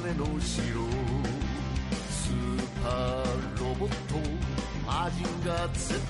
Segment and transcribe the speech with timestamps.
[0.00, 0.64] 金の城
[2.08, 4.16] スーパーロボット
[4.86, 6.00] マジンガー Z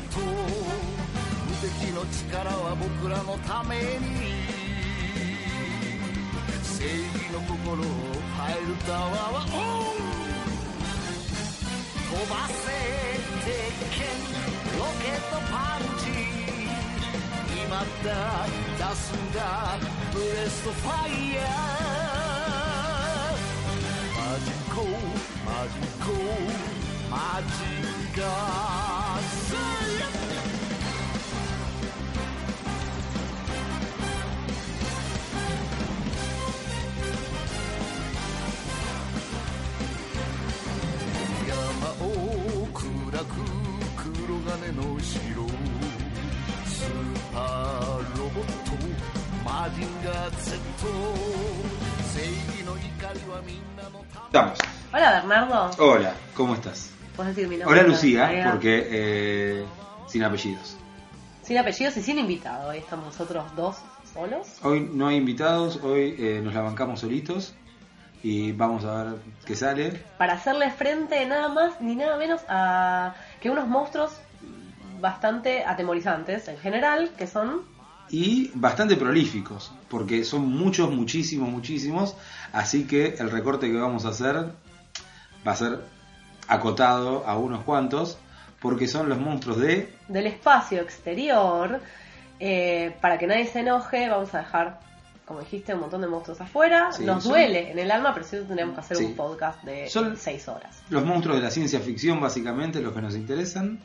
[1.48, 3.82] 無敵の力は僕らのために
[6.62, 10.00] 正義の心をファイルタワーはオン
[12.06, 12.55] 飛ばせ
[13.45, 13.50] 鉄
[13.91, 14.06] 拳
[14.78, 16.06] ロケットパンチ。
[17.64, 18.47] 今だ
[18.78, 19.41] 出すんだ。
[20.14, 21.80] ブレストファイヤー。
[25.50, 26.12] マジコ
[27.10, 27.50] マジ
[28.20, 28.22] ガ
[29.20, 30.00] サイ
[43.25, 43.34] く
[43.97, 45.19] 黒金の城
[46.64, 48.72] スーパーロボット
[49.44, 50.56] マジンガー Z
[52.14, 54.59] 正義の怒りはみんなのため。
[54.92, 55.70] Hola Bernardo.
[55.78, 56.91] Hola, ¿cómo estás?
[57.14, 57.62] Puedes decir.
[57.64, 59.64] Hola Lucía, porque eh,
[60.08, 60.77] sin apellidos.
[61.42, 62.70] Sin apellidos y sin invitado.
[62.70, 63.77] Hoy estamos nosotros dos
[64.12, 64.48] solos.
[64.64, 67.55] Hoy no hay invitados, hoy eh, nos la bancamos solitos
[68.24, 69.92] y vamos a ver qué sale.
[70.19, 74.10] Para hacerle frente nada más ni nada menos a que unos monstruos
[75.00, 77.62] bastante atemorizantes en general, que son...
[78.10, 82.16] Y bastante prolíficos, porque son muchos, muchísimos, muchísimos,
[82.52, 84.50] así que el recorte que vamos a hacer
[85.46, 85.80] va a ser
[86.48, 88.19] acotado a unos cuantos,
[88.60, 91.80] porque son los monstruos de del espacio exterior.
[92.38, 94.80] Eh, para que nadie se enoje, vamos a dejar,
[95.27, 96.91] como dijiste, un montón de monstruos afuera.
[96.92, 99.05] Sí, Nos son- duele en el alma, pero sí tendríamos que hacer Sí.
[99.05, 100.82] un podcast de Son- seis horas.
[100.88, 103.78] los monstruos de la ciencia ficción, básicamente, los que nos interesan.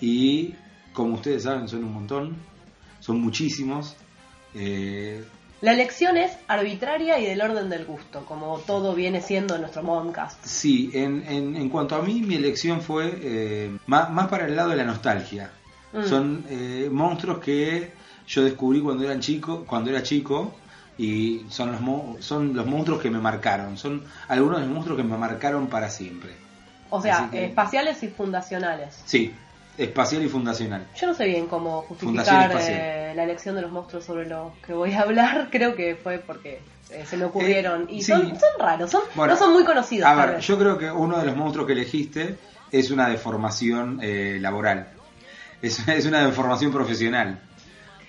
[0.00, 0.54] Y
[0.94, 2.36] como ustedes saben, son un montón,
[3.00, 3.94] son muchísimos.
[4.54, 5.24] Eh,
[5.62, 9.82] La elección es arbitraria y del orden del gusto, como todo viene siendo en nuestro
[9.82, 10.44] Moncast.
[10.44, 14.56] sí, en, en, en cuanto a mí, mi elección fue eh, más, más para el
[14.56, 15.50] lado de la nostalgia.
[15.92, 16.04] Mm.
[16.04, 17.92] Son eh, monstruos que
[18.26, 20.54] yo descubrí cuando era chico, cuando era chico
[20.98, 24.96] y son los mo- son los monstruos que me marcaron, son algunos de los monstruos
[24.98, 26.32] que me marcaron para siempre.
[26.90, 29.00] O sea, que- espaciales y fundacionales.
[29.06, 29.32] Sí,
[29.78, 30.86] espacial y fundacional.
[31.00, 34.72] Yo no sé bien cómo justificar eh, la elección de los monstruos sobre los que
[34.74, 35.48] voy a hablar.
[35.52, 36.60] Creo que fue porque
[36.90, 37.82] eh, se me ocurrieron.
[37.82, 38.12] Eh, y sí.
[38.12, 40.06] son, son raros, son, Bueno, no son muy conocidos.
[40.08, 40.46] A tal ver, vez.
[40.46, 42.38] yo creo que uno de los monstruos que elegiste
[42.70, 44.88] es una deformación eh, laboral.
[45.62, 47.40] Es, es una deformación profesional.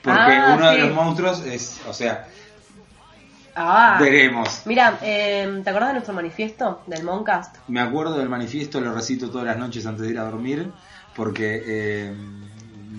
[0.02, 0.82] Porque Ah, uno de sí.
[0.82, 2.28] los monstruos es, o sea,
[3.56, 4.64] Ah, veremos.
[4.66, 7.58] mira, eh, ¿te acordás de nuestro manifiesto del Moncast?
[7.68, 10.72] Me acuerdo del manifiesto, lo recito todas las noches antes de ir a dormir,
[11.16, 12.14] porque eh,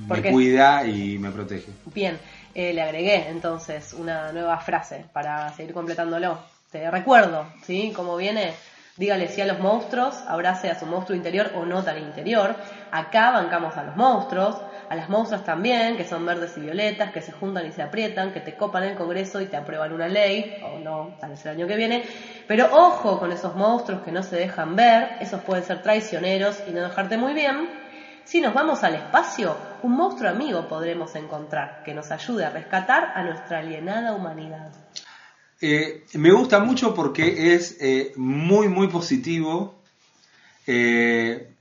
[0.09, 0.31] ¿Por me qué?
[0.31, 1.73] cuida y me protege.
[1.95, 2.19] Bien,
[2.55, 6.39] eh, le agregué entonces una nueva frase para seguir completándolo.
[6.71, 7.93] Te recuerdo, ¿sí?
[7.95, 8.53] Como viene,
[8.97, 12.57] dígale sí a los monstruos, abrace a su monstruo interior o no tan interior.
[12.91, 14.57] Acá bancamos a los monstruos,
[14.89, 18.33] a las monstruas también, que son verdes y violetas, que se juntan y se aprietan,
[18.33, 21.45] que te copan en el Congreso y te aprueban una ley, o no, tal vez
[21.47, 22.05] el año que viene.
[22.47, 26.73] Pero ojo con esos monstruos que no se dejan ver, esos pueden ser traicioneros y
[26.73, 27.84] no dejarte muy bien.
[28.25, 33.13] Si nos vamos al espacio, un monstruo amigo podremos encontrar que nos ayude a rescatar
[33.15, 34.73] a nuestra alienada humanidad.
[35.61, 39.83] Eh, me gusta mucho porque es eh, muy, muy positivo.
[40.67, 41.55] Eh,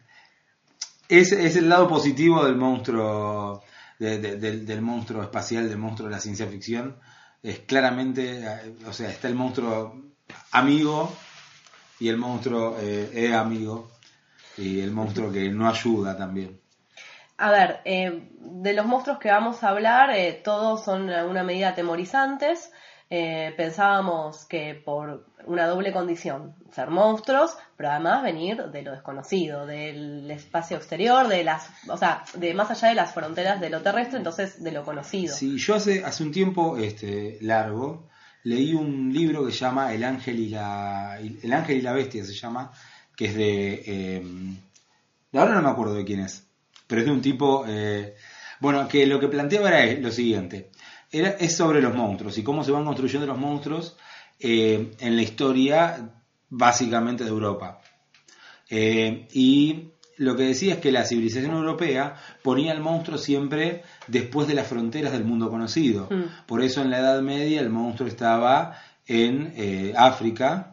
[1.09, 3.61] es, es el lado positivo del monstruo,
[3.99, 6.97] de- de- del, del monstruo espacial, del monstruo de la ciencia ficción.
[7.43, 10.01] Es claramente, eh, o sea, está el monstruo
[10.51, 11.13] amigo
[11.99, 13.91] y el monstruo es amigo
[14.57, 16.59] y el monstruo que no ayuda también.
[17.37, 21.43] A ver, eh, de los monstruos que vamos a hablar, eh, todos son en alguna
[21.43, 22.71] medida atemorizantes.
[23.09, 29.65] Eh, pensábamos que por una doble condición, ser monstruos, pero además venir de lo desconocido,
[29.65, 33.81] del espacio exterior, de las, o sea, de más allá de las fronteras de lo
[33.81, 35.35] terrestre, entonces de lo conocido.
[35.35, 38.09] Sí, yo hace, hace un tiempo este, largo
[38.43, 42.25] leí un libro que se llama El ángel y la El ángel y la bestia
[42.25, 42.71] se llama,
[43.15, 44.23] que es de eh,
[45.31, 46.47] de ahora no me acuerdo de quién es,
[46.87, 48.15] pero es de un tipo eh,
[48.63, 50.71] bueno, que lo que planteaba era lo siguiente.
[51.11, 53.97] Era, es sobre los monstruos y cómo se van construyendo los monstruos
[54.39, 56.11] eh, en la historia
[56.49, 57.81] básicamente de Europa.
[58.69, 64.47] Eh, y lo que decía es que la civilización europea ponía al monstruo siempre después
[64.47, 66.07] de las fronteras del mundo conocido.
[66.09, 66.45] Mm.
[66.45, 70.72] Por eso en la Edad Media el monstruo estaba en eh, África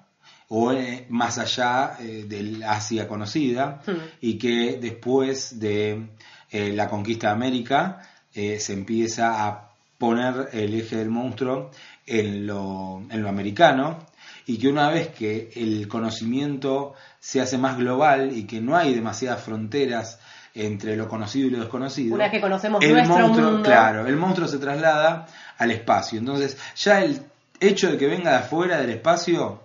[0.52, 3.92] o eh, más allá eh, del Asia conocida Mm.
[4.20, 6.08] y que después de
[6.50, 8.00] eh, la conquista de América
[8.34, 11.70] eh, se empieza a poner el eje del monstruo
[12.06, 13.98] en lo, en lo americano
[14.46, 18.92] y que una vez que el conocimiento se hace más global y que no hay
[18.94, 20.18] demasiadas fronteras
[20.54, 22.16] entre lo conocido y lo desconocido.
[22.16, 23.68] Una vez que conocemos el nuestro monstruo, mundo.
[23.68, 25.26] Claro, el monstruo se traslada
[25.58, 26.18] al espacio.
[26.18, 27.20] Entonces, ya el
[27.60, 29.60] hecho de que venga de afuera del espacio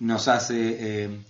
[0.00, 1.20] nos hace, eh,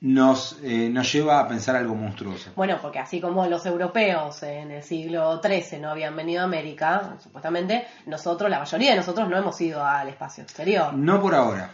[0.00, 2.50] nos, eh, nos lleva a pensar algo monstruoso.
[2.56, 7.16] Bueno, porque así como los europeos en el siglo XIII no habían venido a América,
[7.22, 10.94] supuestamente, nosotros, la mayoría de nosotros no hemos ido al espacio exterior.
[10.94, 11.70] No por ahora.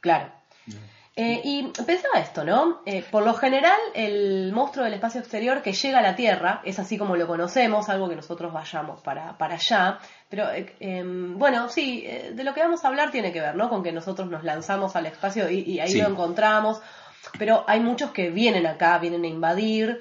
[0.00, 0.30] Claro.
[1.14, 2.80] Eh, y pensaba esto, ¿no?
[2.86, 6.78] Eh, por lo general, el monstruo del espacio exterior que llega a la Tierra es
[6.78, 9.98] así como lo conocemos, algo que nosotros vayamos para, para allá.
[10.30, 13.54] Pero, eh, em, bueno, sí, eh, de lo que vamos a hablar tiene que ver,
[13.56, 13.68] ¿no?
[13.68, 16.00] Con que nosotros nos lanzamos al espacio y, y ahí Sí.
[16.00, 16.80] lo encontramos.
[17.38, 20.00] Pero hay muchos que vienen acá, vienen a invadir.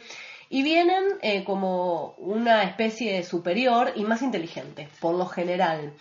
[0.54, 5.94] Y vienen eh, como una especie superior y más inteligente, por lo general.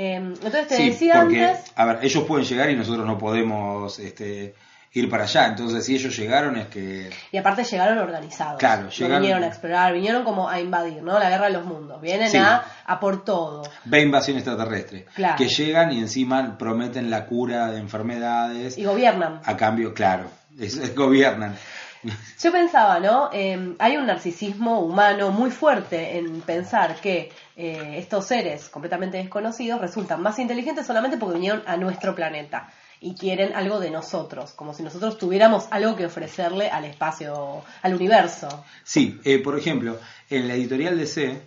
[0.00, 1.72] Em, entonces te Sí, decía porque, antes...
[1.74, 4.54] a ver, ellos pueden llegar y nosotros no podemos este,
[4.92, 5.46] ir para allá.
[5.48, 7.10] Entonces, si ellos llegaron es que...
[7.32, 8.60] Y aparte llegaron organizados.
[8.60, 11.18] Claro, No llegaron- vinieron a explorar, vinieron como a invadir, ¿no?
[11.18, 12.00] La guerra de los mundos.
[12.00, 12.36] Vienen Sí.
[12.38, 13.64] a, a por todo.
[13.86, 15.06] Ve invasión extraterrestre.
[15.16, 15.34] Claro.
[15.36, 18.78] Que llegan y encima prometen la cura de enfermedades.
[18.78, 19.40] Y gobiernan.
[19.44, 20.30] A cambio, claro,
[20.60, 21.56] es- es- gobiernan.
[22.42, 23.30] Yo pensaba, ¿no?
[23.32, 29.80] Eh, hay un narcisismo humano muy fuerte en pensar que eh, estos seres completamente desconocidos
[29.80, 32.68] resultan más inteligentes solamente porque vinieron a nuestro planeta
[33.00, 37.94] y quieren algo de nosotros, como si nosotros tuviéramos algo que ofrecerle al espacio, al
[37.94, 38.64] universo.
[38.82, 39.98] Sí, eh, por ejemplo,
[40.28, 41.40] en la editorial DC,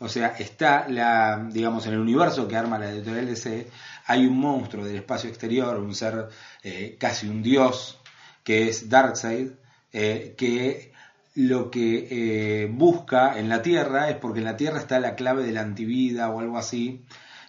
[0.00, 3.68] o sea, está la, digamos, en el universo que arma la editorial DC,
[4.06, 6.28] hay un monstruo del espacio exterior, un ser
[6.62, 8.00] eh, casi un dios,
[8.42, 9.52] que es Darkseid,
[9.96, 10.92] eh, que
[11.36, 15.44] lo que eh, busca en la Tierra es porque en la Tierra está la clave
[15.44, 17.04] de la antivida o algo así,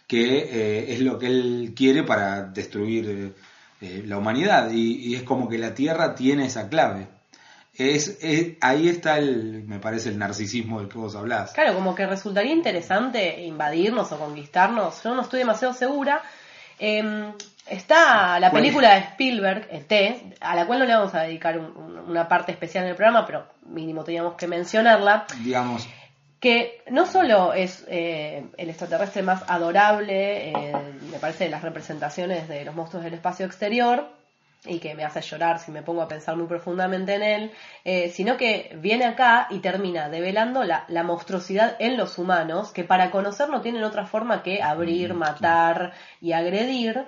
[0.05, 3.33] que eh, es lo que él quiere para destruir
[3.81, 4.69] la humanidad.
[4.71, 7.07] Y, es como que la Tierra tiene esa clave.
[7.73, 8.19] Es,
[8.61, 11.51] ahí está el, me parece, el narcisismo del que vos hablás.
[11.53, 15.01] Claro, como que resultaría interesante invadirnos o conquistarnos.
[15.03, 16.21] Yo no estoy demasiado segura.
[17.67, 21.57] Está la ¿Cuál película de Spielberg, ET, a la cual no le vamos a dedicar
[21.57, 25.25] un- un- una parte especial en el programa, pero mínimo teníamos que mencionarla.
[25.43, 25.87] Digamos,
[26.39, 30.73] Que no solo es eh, el extraterrestre más adorable, eh,
[31.11, 34.09] me parece, de las representaciones de los monstruos del espacio exterior,
[34.67, 37.51] y que me hace llorar si me pongo a pensar muy profundamente en él,
[37.83, 42.83] eh, sino que viene acá y termina develando la, la monstruosidad en los humanos, que
[42.83, 47.05] para conocer no tienen otra forma que abrir, matar y agredir,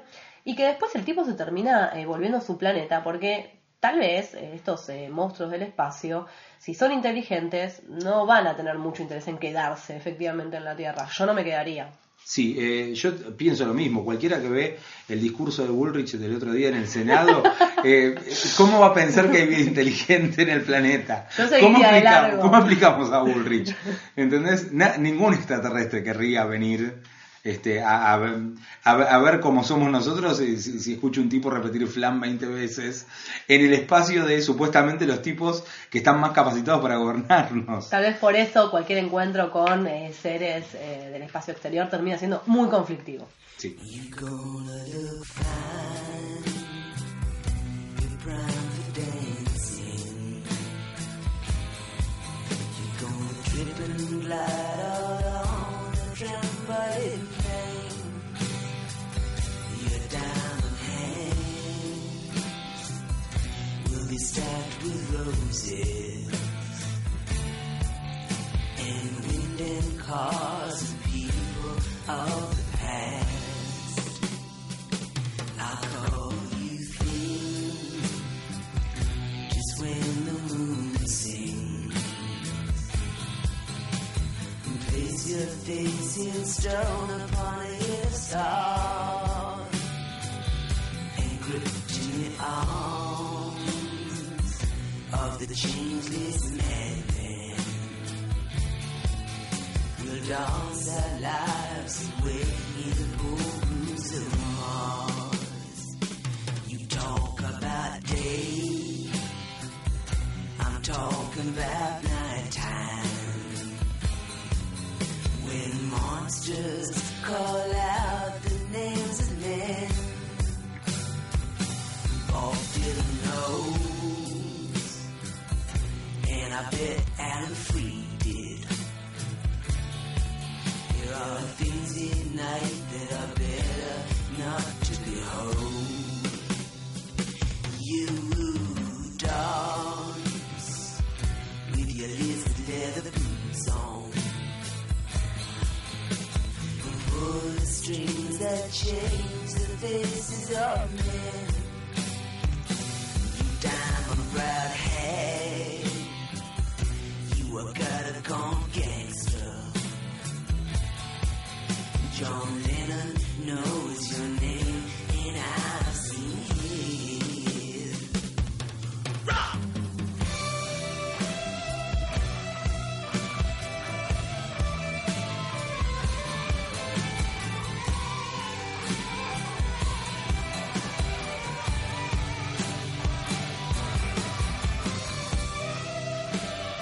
[0.50, 4.34] y que después el tipo se termina eh, volviendo a su planeta, porque tal vez
[4.34, 6.26] eh, estos eh, monstruos del espacio,
[6.58, 11.08] si son inteligentes, no van a tener mucho interés en quedarse efectivamente en la Tierra.
[11.16, 11.90] Yo no me quedaría.
[12.24, 14.04] sí, eh, yo pienso lo mismo.
[14.04, 14.78] Cualquiera que ve
[15.08, 17.44] el discurso de Bullrich del otro día en el Senado,
[17.84, 18.16] eh,
[18.58, 21.28] ¿cómo va a pensar que hay vida inteligente en el planeta?
[21.62, 22.42] ¿Cómo, largo.
[22.42, 23.76] ¿Cómo aplicamos a Bullrich?
[24.16, 24.72] ¿Entendés?
[24.74, 27.02] Na- ningún extraterrestre querría venir
[27.50, 28.40] este, a, a ver-
[28.84, 32.20] a ver- a ver cómo somos nosotros y si, si escucho un tipo repetir flan
[32.20, 33.06] 20 veces
[33.48, 37.90] en el espacio de supuestamente los tipos que están más capacitados para gobernarnos.
[37.90, 42.42] Tal vez por eso cualquier encuentro con eh, seres eh, del espacio exterior termina siendo
[42.48, 43.28] muy conflictivo.
[43.58, 43.76] Sí.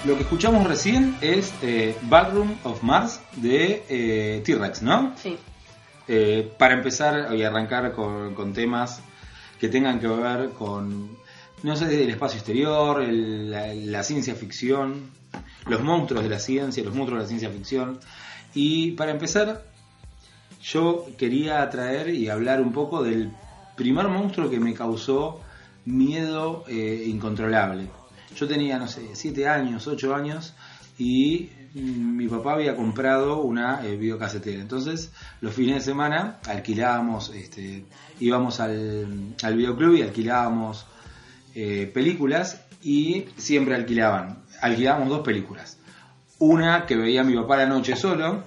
[0.06, 5.12] Lo que escuchamos recién es eh, Ballroom of Mars de eh, T-Rex, ¿no?
[5.16, 5.36] Sí.
[6.06, 9.00] Eh, para empezar y arrancar con, con temas
[9.58, 11.16] que tengan que ver con,
[11.64, 15.10] no sé, el espacio exterior, el- la, la ciencia ficción,
[15.66, 17.98] los monstruos de la ciencia, los monstruos de la ciencia ficción.
[18.54, 19.64] Y para empezar,
[20.62, 23.32] yo quería traer y hablar un poco del
[23.76, 25.40] primer monstruo que me causó
[25.84, 27.88] miedo eh, incontrolable.
[28.36, 30.54] Yo tenía, no sé, 7 años, 8 años
[30.98, 33.98] y mi papá había comprado una eh.
[34.46, 37.84] Entonces, los fines de semana alquilábamos, este,
[38.20, 40.86] íbamos al, al videoclub y alquilábamos
[41.54, 44.38] eh, películas y siempre alquilaban.
[44.60, 45.78] Alquilábamos dos películas.
[46.38, 48.44] Una que veía mi papá la noche solo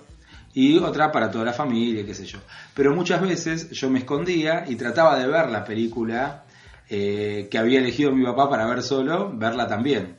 [0.54, 2.40] y otra para toda la familia, qué sé yo.
[2.74, 6.46] Pero muchas veces yo me escondía y trataba de ver la película
[6.90, 10.18] eh, que había elegido mi papá para ver solo, verla también.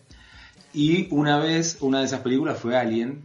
[0.73, 3.25] Y una vez, una de esas películas fue Alien.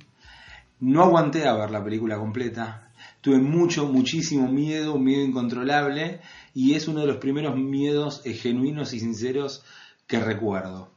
[0.79, 2.91] No aguanté a ver la película completa.
[3.21, 6.21] Tuve mucho, muchísimo miedo, un miedo incontrolable.
[6.53, 9.63] Y es uno de los primeros miedos eh, genuinos y sinceros
[10.07, 10.91] que recuerdo.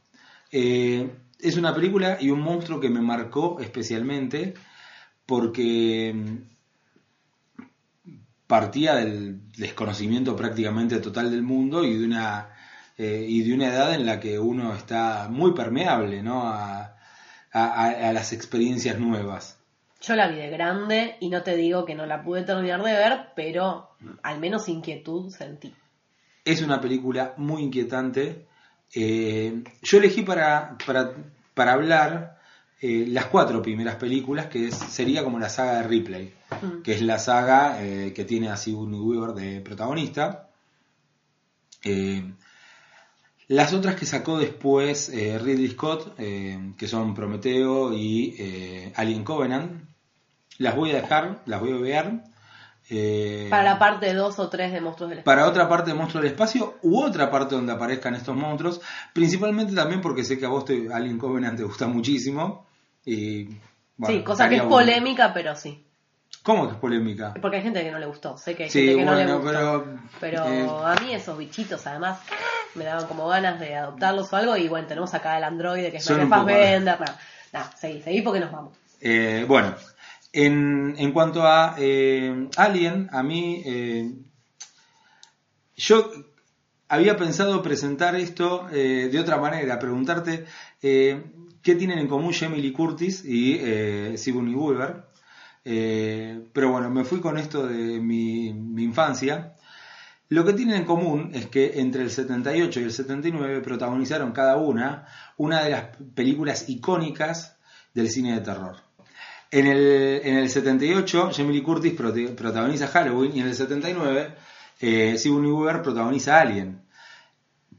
[0.51, 4.55] Eh, es una película y un monstruo que me marcó especialmente
[5.25, 8.09] porque mm,
[8.47, 12.49] partía del desconocimiento prácticamente total del mundo y de una
[12.97, 16.43] eh, y de una edad en la que uno está muy permeable ¿no?
[16.47, 16.95] a,
[17.51, 19.57] a- a las experiencias nuevas.
[20.01, 22.93] Yo la vi de grande y no te digo que no la pude terminar de
[22.93, 23.89] ver, pero
[24.23, 25.73] al menos inquietud sentí.
[26.45, 28.47] Es una película muy inquietante.
[28.95, 31.13] Eh, yo elegí para, para,
[31.53, 32.37] para hablar
[32.81, 36.81] eh, las cuatro primeras películas, que es- sería como la saga de Ripley, Mm.
[36.81, 40.49] que es la saga eh, que tiene a Sigourney Weaver de protagonista.
[41.83, 42.33] Eh,
[43.47, 49.83] las otras que sacó después eh, Ridley Scott, que son Prometeo y Alien Covenant,
[50.59, 52.13] las voy a dejar, las voy a ver.
[52.89, 55.35] eh, Para la parte 2 o 3 de Monstruos del Espacio.
[55.35, 58.81] para otra parte de Monstruos del Espacio u otra parte donde aparezcan estos monstruos,
[59.13, 62.65] principalmente también porque sé que a vos te, Alien Covenant te gusta muchísimo.
[63.05, 63.45] Y,
[63.97, 64.75] bueno, sí, cosa que es bueno.
[64.75, 65.85] polémica, pero sí.
[66.43, 67.33] ¿Cómo que es polémica?
[67.41, 69.25] Porque hay gente que no le gustó, sé que hay Sí, gente que no le
[69.25, 69.99] bueno, gustó.
[70.19, 72.19] pero, Pero eh, a mí esos bichitos, además,
[72.75, 74.55] me daban como ganas de adoptarlos o algo.
[74.57, 76.99] Y bueno, tenemos acá el androide que es Michael Fassbender.
[76.99, 77.19] Nada,
[77.51, 78.73] nada, seguí, seguí porque nos vamos.
[79.01, 79.75] Eh, bueno,
[80.31, 84.11] en, en cuanto a eh, Alien, a mí eh,
[85.75, 86.09] yo
[86.87, 90.45] había pensado presentar esto eh, de otra manera, preguntarte
[90.81, 95.08] qué tienen en común Jamie Lee Curtis y eh, Sigourney Weaver.
[95.65, 99.55] Eh, pero bueno, me fui con esto de mi, infancia.
[100.29, 104.57] Lo que tienen en común es que entre el 78 y el 79 protagonizaron cada
[104.57, 107.57] una una de las películas icónicas
[107.93, 108.77] del cine de terror.
[109.51, 114.35] En el, en el 78, Jamie Lee Curtis protagoniza Halloween y en el 79,
[114.81, 116.83] eh, Sigourney Weaver protagoniza Alien.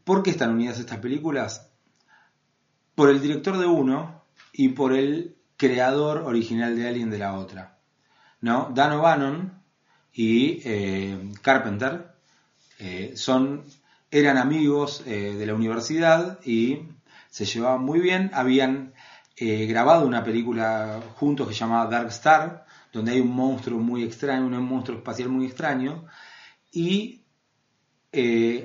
[0.02, 1.70] ¿Por qué están unidas estas películas?
[2.96, 7.76] Por el director de uno y por el creador original de Alien de la otra.
[8.40, 8.70] ¿No?
[8.74, 9.62] Dan O'Bannon
[10.10, 12.14] y eh, Carpenter
[12.78, 13.64] eh, son,
[14.10, 16.88] eran amigos eh, de la universidad y
[17.28, 18.30] se llevaban muy bien.
[18.32, 18.94] Habían
[19.36, 24.44] grabado una película juntos que se llamaba Dark Star, donde hay un monstruo muy extraño,
[24.46, 26.04] un monstruo espacial muy extraño.
[26.72, 27.22] Y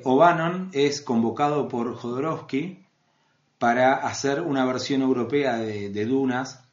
[0.03, 2.85] O'Bannon es convocado por Jodorowsky
[3.57, 6.64] para hacer una versión europea de, de Dunas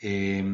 [0.00, 0.44] eh,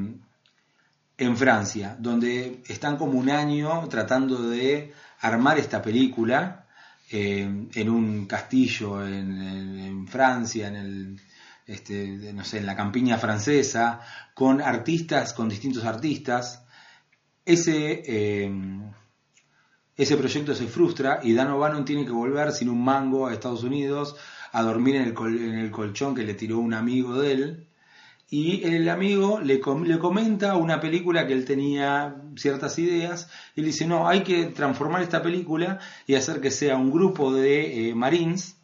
[1.16, 6.66] en Francia, donde están como un año tratando de armar esta película
[7.10, 11.20] eh, en un castillo en, Francia, en el
[11.66, 14.00] este, no sé, en la campiña francesa,
[14.34, 16.62] con artistas, con distintos artistas.
[17.44, 18.50] Ese, eh,
[19.96, 23.62] ese proyecto se frustra y Dan O'Bannon tiene que volver sin un mango a Estados
[23.62, 24.16] Unidos
[24.52, 27.68] a dormir en el, col- en el colchón que le tiró un amigo de él.
[28.36, 33.60] Y el amigo le, com- le comenta una película que él tenía ciertas ideas y
[33.60, 37.90] le dice, no, hay que transformar esta película y hacer que sea un grupo de
[37.90, 38.56] eh, marines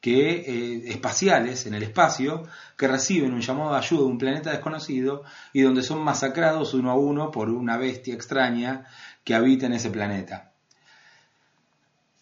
[0.00, 2.44] que, eh, espaciales en el espacio
[2.76, 6.92] que reciben un llamado de ayuda de un planeta desconocido y donde son masacrados uno
[6.92, 8.84] a uno por una bestia extraña
[9.24, 10.52] que habita en ese planeta.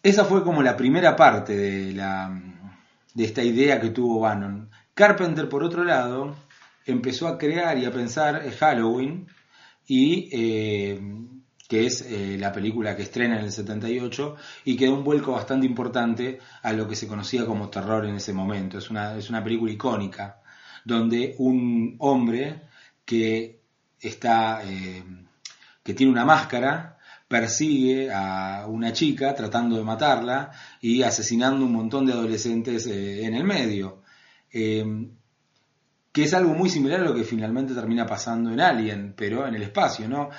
[0.01, 2.35] Esa fue como la primera parte de, la,
[3.13, 4.71] de esta idea que tuvo Bannon.
[4.95, 6.35] Carpenter, por otro lado,
[6.85, 9.27] empezó a crear y a pensar Halloween,
[9.87, 10.99] y, eh,
[11.67, 15.31] que es eh, la película que estrena en el 78 y que da un vuelco
[15.31, 18.77] bastante importante a lo que se conocía como terror en ese momento.
[18.77, 20.41] Es una, es una película icónica,
[20.83, 22.61] donde un hombre
[23.03, 23.61] que
[23.99, 25.03] está, eh,
[25.83, 32.05] que tiene una máscara, persigue a una chica tratando de matarla y asesinando un montón
[32.05, 34.03] de adolescentes eh, en el medio.
[36.15, 39.53] Que es algo muy similar a lo que finalmente termina pasando en Alien, pero en
[39.55, 40.29] el espacio, ¿no?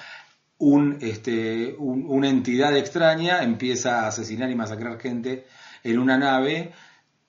[0.56, 5.44] Un, este, un- una entidad extraña empieza a asesinar y masacrar gente
[5.84, 6.72] en una nave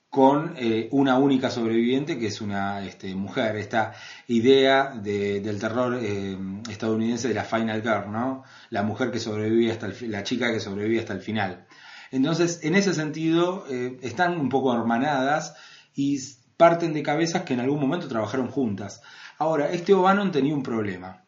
[0.09, 3.57] con eh, una única sobreviviente que es una este, mujer.
[3.57, 3.91] Esta
[4.27, 6.37] idea de- del terror eh,
[6.69, 8.43] estadounidense de la Final Girl, ¿no?
[8.69, 11.67] La mujer que sobrevive hasta el, la chica que sobrevive hasta el final.
[12.11, 15.53] Entonces, en ese sentido, eh, están un poco hermanadas
[15.93, 16.17] y
[16.57, 19.01] parten de cabezas que en algún momento trabajaron juntas.
[19.37, 21.23] Ahora, este O'Bannon tenía un problema,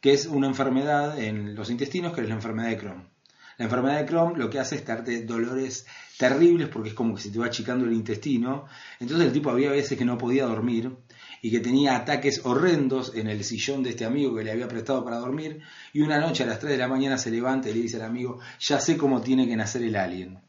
[0.00, 3.12] que es una enfermedad en los intestinos, que es la enfermedad de Crohn.
[3.58, 5.86] La enfermedad de Crohn lo que hace es darte dolores
[6.18, 8.64] terribles porque es como que se te va achicando el intestino.
[8.98, 10.96] Entonces el tipo había veces que no podía dormir
[11.42, 15.04] y que tenía ataques horrendos en el sillón de este amigo que le había prestado
[15.04, 15.60] para dormir.
[15.92, 18.02] Y una noche a las 3 de la mañana se levanta y le dice al
[18.02, 20.40] amigo, ya sé cómo tiene que nacer el alien.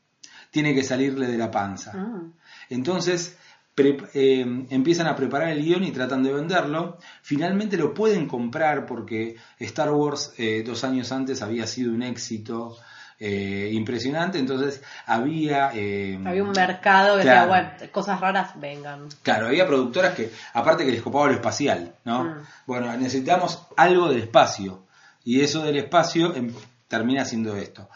[0.49, 1.93] Tiene que salirle de la panza.
[1.93, 2.33] Mm.
[2.69, 3.37] Entonces
[3.75, 6.97] pre- eh, empiezan a preparar el guion y tratan de venderlo.
[7.21, 12.77] Finalmente lo pueden comprar porque Star Wars eh, dos años antes había sido un éxito
[13.19, 14.37] eh, impresionante.
[14.37, 15.71] Entonces había...
[15.73, 17.51] eh, Había un mercado que Claro.
[17.51, 19.07] decía, bueno, cosas raras vengan.
[19.21, 22.23] Claro, había productoras que, aparte que les copaba lo espacial, ¿no?
[22.25, 22.37] Mm.
[22.67, 24.83] Bueno, necesitamos algo del espacio.
[25.23, 26.51] Y eso del espacio em,
[26.89, 27.87] termina siendo esto.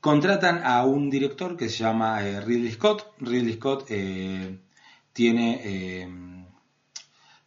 [0.00, 3.12] Contratan a un director que se llama Ridley Scott.
[3.18, 3.84] Ridley Scott
[5.12, 6.08] tiene, eh,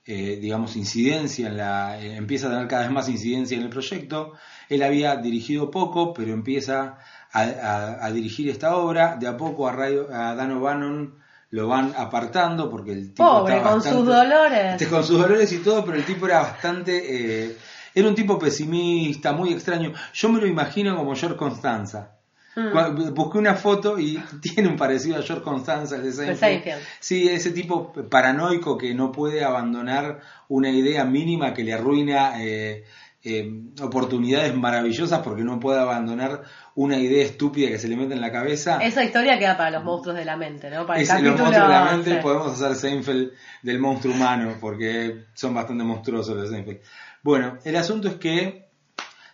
[0.06, 2.00] eh, digamos, incidencia en la.
[2.02, 4.34] eh, empieza a tener cada vez más incidencia en el proyecto.
[4.70, 6.98] Él había dirigido poco, pero empieza
[7.32, 9.16] a, a- a dirigir esta obra.
[9.16, 11.16] De a poco a, Ray- a Dan O'Bannon
[11.52, 14.88] lo van apartando porque el tipo Pobre, con bastante- sus dolores.
[14.90, 17.46] con sus dolores y todo, pero el tipo era bastante.
[17.46, 17.58] eh,
[17.96, 19.94] era un tipo pesimista, muy extraño.
[20.14, 22.18] Yo me lo imagino como George Constanza.
[22.56, 23.14] Mm.
[23.14, 26.40] Busqué una foto y tiene un parecido a George Constanza, de Seinfeld.
[26.40, 26.82] Seinfeld.
[27.00, 32.84] Sí, ese tipo paranoico que no puede abandonar una idea mínima que le arruina eh,
[33.26, 33.50] eh,
[33.82, 36.44] oportunidades maravillosas porque no puede abandonar
[36.76, 38.80] una idea estúpida que se le mete en la cabeza.
[38.82, 40.86] Esa historia queda para los monstruos de la mente, ¿no?
[40.86, 42.22] Para el Es, los capítulo monstruos de la mente 11.
[42.22, 46.82] podemos hacer Seinfeld del monstruo humano, porque son bastante monstruosos los Seinfeld.
[47.22, 48.63] Bueno, el asunto es que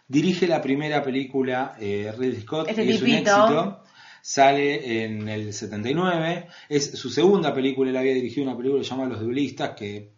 [0.10, 3.08] dirige la primera película eh, Ridley Scott, Este y es un
[3.48, 3.84] éxito.
[4.22, 9.22] Sale en el 79, es su segunda película, él había dirigido una película llamada Los
[9.22, 10.12] Duelistas, que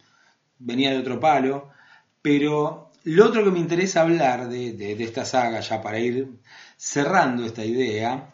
[0.58, 1.70] venía de otro palo,
[2.22, 6.30] pero lo otro que me interesa hablar de, de- de esta saga, ya para ir
[6.78, 8.34] cerrando esta idea,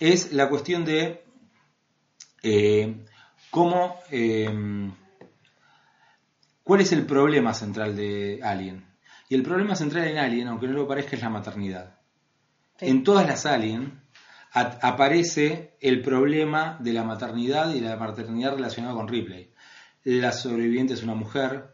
[0.00, 1.22] es la cuestión de
[2.42, 2.94] eh,
[3.50, 4.48] cómo, eh,
[6.64, 8.84] cuál es el problema central de Alien.
[9.28, 11.98] Y el problema central en Alien, aunque no lo parezca, es la maternidad.
[12.78, 12.86] Sí.
[12.86, 14.00] En todas las Alien
[14.52, 19.52] aparece el problema de la maternidad y la maternidad relacionada con Ripley.
[20.04, 21.70] La sobreviviente es una mujer.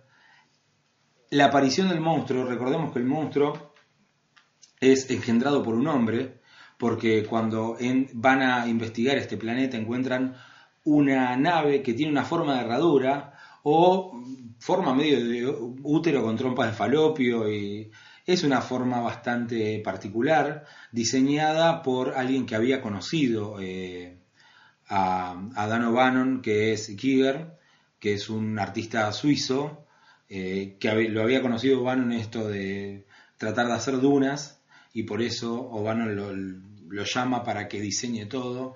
[1.31, 3.75] La aparición del monstruo, recordemos que el monstruo
[4.81, 6.41] es engendrado por un hombre,
[6.79, 10.35] porque cuando en- van a investigar este planeta encuentran
[10.85, 13.34] una nave que tiene una forma de herradura
[13.65, 14.13] o
[14.59, 15.47] forma medio de
[15.83, 17.91] útero con trompas de falopio y
[18.27, 24.19] es una forma bastante particular, diseñada por alguien que había conocido eh,
[24.89, 27.59] a, Dan O'Bannon, que es Kiger,
[27.99, 29.87] que es un artista suizo,
[30.29, 35.61] eh, que lo había conocido O'Bannon esto de tratar de hacer dunas, y por eso
[35.61, 38.75] O'Bannon lo llama para que diseñe todo,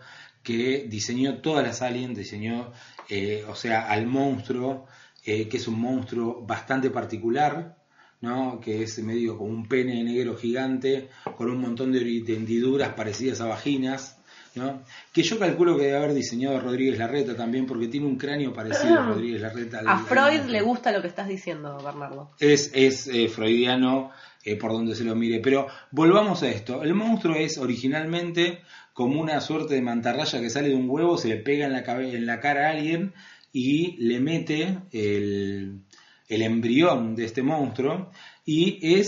[0.48, 2.72] que diseñó todas las aliens, diseñó,
[3.10, 4.86] eh, o sea, al monstruo,
[5.26, 7.76] eh, que es un monstruo bastante particular,
[8.22, 8.58] ¿no?
[8.58, 13.46] que es medio como un pene negro gigante, con un montón de hendiduras parecidas a
[13.46, 14.16] vaginas,
[14.54, 14.82] ¿no?
[15.12, 18.98] que yo calculo que debe haber diseñado Rodríguez Larreta también, porque tiene un cráneo parecido
[19.00, 19.80] a Rodríguez Larreta.
[19.80, 22.30] al- A Freud le gusta lo que estás diciendo, Bernardo.
[22.40, 24.10] Es, es eh, freudiano
[24.44, 25.40] eh, por donde se lo mire.
[25.40, 26.82] Pero volvamos a esto.
[26.82, 28.60] El monstruo es originalmente
[28.92, 32.40] como una suerte de mantarraya que sale de un huevo, se le pega en la,
[32.40, 33.14] cara a alguien
[33.52, 35.82] y le mete el,
[36.28, 38.10] embrión de este monstruo
[38.46, 39.04] eh,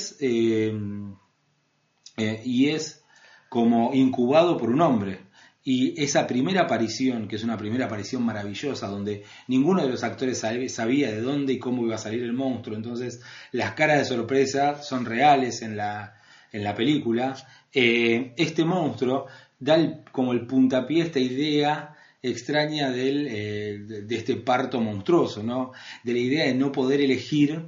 [2.17, 3.05] eh, y es
[3.49, 5.30] como incubado por un hombre.
[5.63, 10.43] Y esa primera aparición, que es una primera aparición maravillosa, donde ninguno de los actores
[10.43, 13.21] sab- sabía de dónde y cómo iba a salir el monstruo, entonces
[13.53, 16.15] las caras de sorpresa son reales en la,
[16.53, 17.37] en la película,
[17.75, 19.27] eh, este monstruo
[19.59, 25.43] da el- como el puntapié a esta idea extraña del, eh, de este parto monstruoso,
[25.43, 25.73] ¿no?
[26.05, 27.63] De la idea de no poder elegir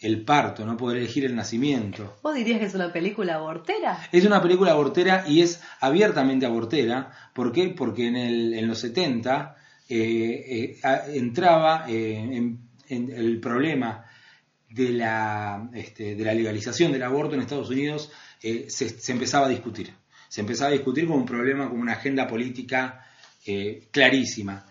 [0.00, 2.18] el parto, no poder elegir el nacimiento.
[2.22, 4.08] ¿Vos dirías que es una película abortera?
[4.12, 7.10] Es una película abortera y es abiertamente abortera.
[7.34, 7.70] ¿Por qué?
[7.70, 9.56] Porque en, el, en los 70
[9.88, 14.04] eh, eh, entraba eh, en, en el problema
[14.70, 19.50] de la, este, de la legalización del aborto en Estados Unidos, se, se empezaba a
[19.50, 19.92] discutir.
[20.28, 23.04] Se empezaba a discutir como un problema, como una agenda política
[23.90, 24.66] clarísima.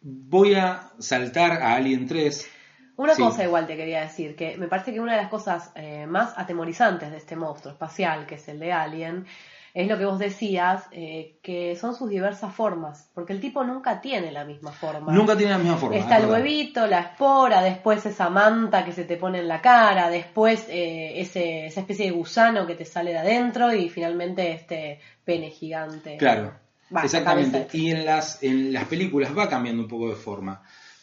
[0.00, 2.48] Voy a saltar a Alien 3.
[3.00, 3.22] Una Sí.
[3.22, 6.34] cosa igual te quería decir, que me parece que una de las cosas eh, más
[6.36, 9.24] atemorizantes de este monstruo espacial, que es el de Alien,
[9.72, 14.02] es lo que vos decías, eh, que son sus diversas formas, porque el tipo nunca
[14.02, 15.12] tiene la misma forma.
[15.14, 15.96] Nunca tiene la misma forma.
[15.96, 16.42] Está es el verdad.
[16.44, 21.20] huevito, la espora, después esa manta que se te pone en la cara, después eh,
[21.20, 26.16] ese, esa especie de gusano que te sale de adentro y finalmente este pene gigante.
[26.18, 26.52] Claro,
[26.94, 27.68] Va, exactamente.
[27.72, 30.60] Y en las, en las películas va cambiando un poco de forma.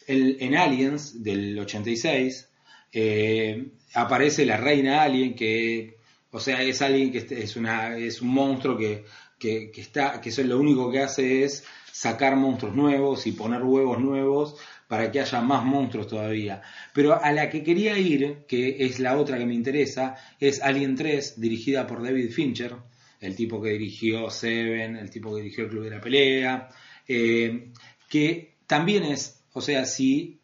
[0.08, 2.50] En Aliens del 86
[2.94, 5.98] eh, aparece la reina Alien que,
[6.32, 9.04] o sea, es alguien que es, una, es un monstruo que,
[9.38, 13.64] que, que está, que eso lo único que hace es sacar monstruos nuevos y poner
[13.64, 14.56] huevos nuevos
[14.88, 16.62] para que haya más monstruos todavía.
[16.94, 20.96] Pero a la que quería ir, que es la otra que me interesa, es Alien
[20.96, 22.76] 3, dirigida por David Fincher,
[23.20, 26.70] el tipo que dirigió Seven, el tipo que dirigió el Club de la Pelea,
[27.08, 27.72] eh,
[28.08, 30.40] que también es, o sea, si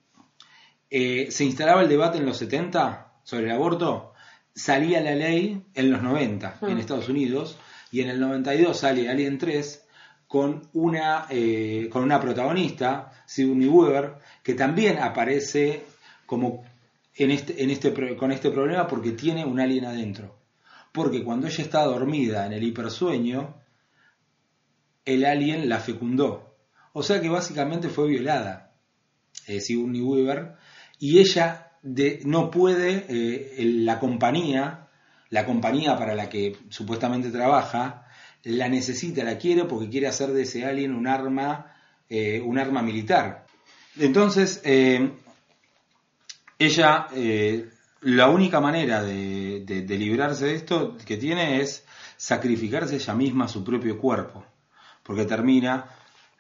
[0.90, 4.14] eh, se instalaba el debate en los 70 sobre el aborto,
[4.56, 6.80] salía la ley en los 90 en Mm.
[6.80, 7.60] Estados Unidos
[7.92, 9.86] y en el 92 sale Alien 3
[10.28, 15.86] con una, eh, con una protagonista, Sigourney Weaver, que también aparece
[16.26, 16.64] como
[17.14, 20.40] en este, en este, con este problema porque tiene un alien adentro.
[20.92, 23.62] Porque cuando ella está dormida en el hipersueño,
[25.06, 26.56] el alien la fecundó.
[26.94, 28.73] O sea que básicamente fue violada,
[29.48, 30.54] eh, Sigourney Weaver,
[31.00, 31.72] y ella
[32.24, 34.88] no puede, eh, la compañía,
[35.30, 38.08] la compañía para la que supuestamente trabaja,
[38.44, 41.74] la necesita, la quiere porque quiere hacer de ese alien un arma,
[42.10, 43.46] eh, un arma militar.
[43.98, 45.12] Entonces, eh,
[46.60, 47.08] ella,
[48.02, 51.86] la única manera de, de- de librarse de esto que tiene es
[52.18, 54.46] sacrificarse ella misma su propio cuerpo.
[55.04, 55.86] Porque termina,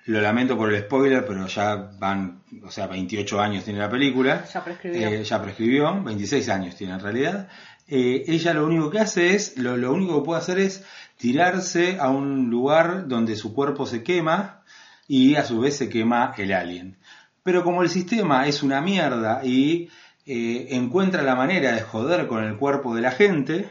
[0.05, 4.45] lo lamento por el spoiler, pero ya van, o sea, 28 años tiene la película.
[4.45, 5.07] Ya prescribió.
[5.07, 7.47] Eh, ya prescribió, 26 años tiene en realidad.
[7.87, 10.83] Eh, ella lo único que hace es, lo, lo único que puede hacer es
[11.17, 14.63] tirarse a un lugar donde su cuerpo se quema
[15.07, 16.97] y a su vez se quema el alien.
[17.43, 19.89] Pero como el sistema es una mierda y
[20.25, 23.69] eh, encuentra la manera de joder con el cuerpo de la gente,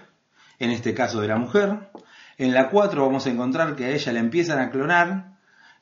[0.59, 1.90] en este caso de la mujer,
[2.38, 5.32] en la 4 vamos a encontrar que a ella la empiezan a clonar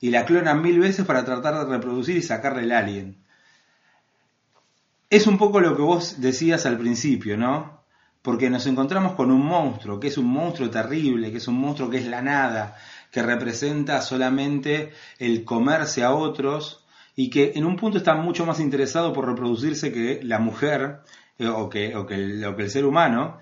[0.00, 3.24] y la clonan mil veces para tratar de reproducir y sacarle el alien.
[5.10, 7.82] Es un poco lo que vos decías al principio, ¿no?
[8.22, 11.90] Porque nos encontramos con un monstruo, que es un monstruo terrible, que es un monstruo
[11.90, 12.76] que es la nada,
[13.10, 16.84] que representa solamente el comerse a otros
[17.16, 21.00] y que en un punto está mucho más interesado por reproducirse que la mujer
[21.38, 23.38] eh, o, que, o que el, o que el ser humano.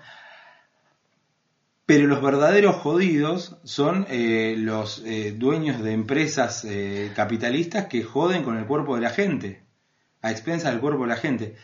[1.89, 8.43] Pero los verdaderos jodidos son eh, los eh, dueños de empresas eh, capitalistas que joden
[8.43, 9.63] con el cuerpo de la gente,
[10.21, 11.55] a expensas del cuerpo de la gente.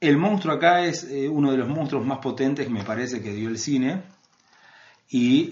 [0.00, 3.58] El monstruo acá es uno de los monstruos más potentes, me parece, que dio el
[3.58, 4.00] cine.
[5.10, 5.50] Y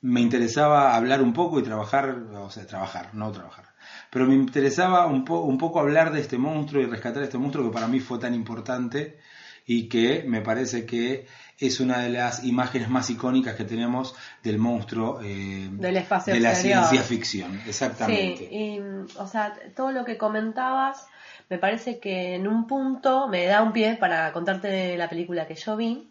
[0.00, 3.66] me interesaba hablar un poco y trabajar, o sea, trabajar, no trabajar.
[4.10, 7.74] Pero me interesaba un, un poco hablar de este monstruo y rescatar este monstruo que
[7.74, 9.18] para mí fue tan importante
[9.66, 11.26] y que me parece que
[11.58, 16.40] es una de las imágenes más icónicas que tenemos del monstruo eh, Del espacio de
[16.40, 17.60] la ciencia ficción.
[17.66, 18.48] Exactamente.
[18.48, 18.80] Sí, y,
[19.16, 21.06] o sea, todo lo que comentabas,
[21.48, 25.54] me parece que en un punto me da un pie para contarte la película que
[25.54, 26.10] yo vi,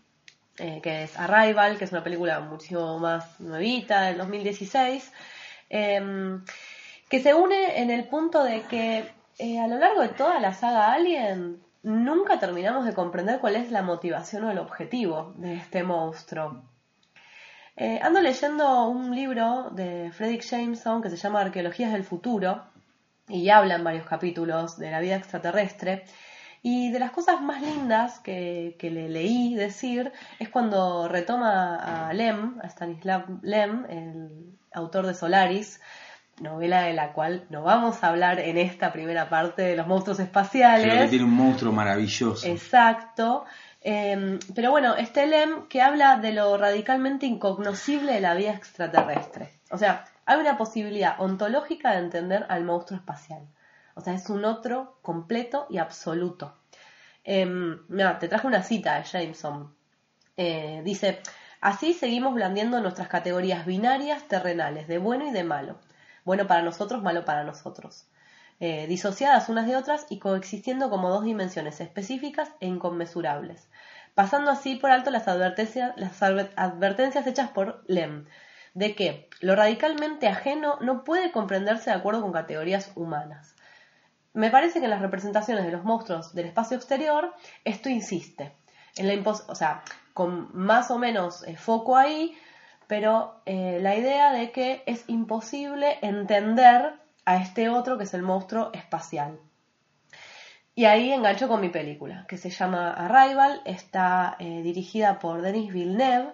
[0.58, 5.12] eh, que es Arrival, que es una película muchísimo más nuevita, del 2016,
[5.70, 6.40] eh,
[7.10, 10.54] que se une en el punto de que eh, a lo largo de toda la
[10.54, 15.84] saga Alien nunca terminamos de comprender cuál es la motivación o el objetivo de este
[15.84, 16.64] monstruo.
[17.78, 22.64] Eh, ando leyendo un libro de Frederick Jameson que se llama Arqueologías del Futuro
[23.28, 26.06] y habla en varios capítulos de la vida extraterrestre.
[26.64, 32.14] Y de las cosas más lindas que, que le leí decir es cuando retoma a
[32.14, 35.80] Lem, a Stanislav Lem, el autor de Solaris,
[36.40, 40.20] novela de la cual no vamos a hablar en esta primera parte de los monstruos
[40.20, 40.88] espaciales.
[40.88, 42.46] Creo que tiene un monstruo maravilloso.
[42.48, 43.46] Exacto.
[43.82, 49.52] Eh, pero bueno, este Lem que habla de lo radicalmente incognoscible de la vida extraterrestre.
[49.70, 53.48] O sea, hay una posibilidad ontológica de entender al monstruo espacial.
[53.94, 56.58] O sea, es un otro completo y absoluto.
[57.24, 59.74] Em, mira, te traje una cita de Jameson.
[60.36, 61.22] Eh, dice,
[61.62, 65.78] así seguimos blandiendo nuestras categorías binarias terrenales, de bueno y de malo.
[66.26, 68.08] Bueno para nosotros, malo para nosotros.
[68.60, 73.70] Eh, disociadas unas de otras y coexistiendo como dos dimensiones específicas e inconmensurables,
[74.16, 78.26] pasando así por alto las advertencias, hechas por Lem,
[78.74, 83.56] de que lo radicalmente ajeno no puede comprenderse de acuerdo con categorías humanas.
[84.34, 87.34] Me parece que en las representaciones de los monstruos del espacio exterior
[87.66, 88.56] esto insiste,
[88.96, 89.84] en la o sea,
[90.14, 92.38] con más o menos eh, foco ahí,
[92.88, 96.94] pero eh, la idea de que es imposible entender
[97.26, 99.40] a este otro que es el monstruo espacial.
[100.76, 105.72] Y ahí engancho con mi película, que se llama Arrival, está eh, dirigida por Denis
[105.72, 106.34] Villeneuve,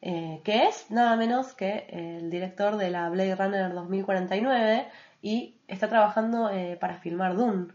[0.00, 4.88] eh, que es nada menos que el director de la Blade Runner 2049
[5.22, 7.72] y está trabajando para filmar Dune,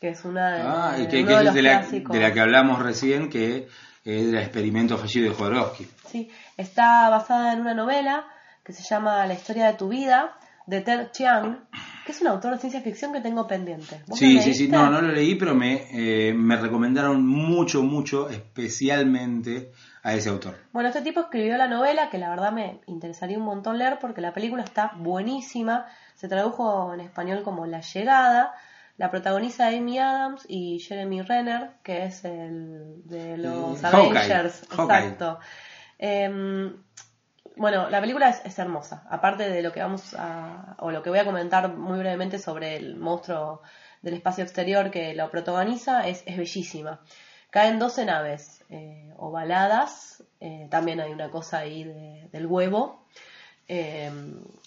[0.00, 3.66] que es una ah, y que, es de la, de la, que hablamos recién, que
[4.04, 5.88] es el experimento fallido de Jodorowsky.
[6.06, 8.26] Sí, está basada en una novela
[8.64, 10.36] que se llama La historia de tu vida,
[10.66, 11.58] de Ted Chiang,
[12.06, 14.02] que es un autor de ciencia ficción que tengo pendiente.
[14.14, 19.72] Sí, sí, sí, no, no lo leí, pero me, eh, me recomendaron mucho, mucho, especialmente
[20.02, 20.56] a ese autor.
[20.72, 24.20] Bueno, este tipo escribió la novela que la verdad me interesaría un montón leer porque
[24.20, 28.54] la película está buenísima, se tradujo en español como La llegada,
[29.00, 35.38] la protagoniza Amy Adams y Jeremy Renner, que es el de los Avengers, exacto.
[35.96, 36.76] Em,
[37.56, 39.06] bueno, la película es, hermosa.
[39.08, 42.76] Aparte de lo que vamos a, o lo que voy a comentar muy brevemente sobre
[42.76, 43.62] el monstruo
[44.02, 47.00] del espacio exterior que lo protagoniza, es, bellísima.
[47.48, 51.84] Caen 12 naves eh, ovaladas, eh, también hay una cosa ahí
[52.30, 53.06] del huevo,
[53.66, 54.12] eh,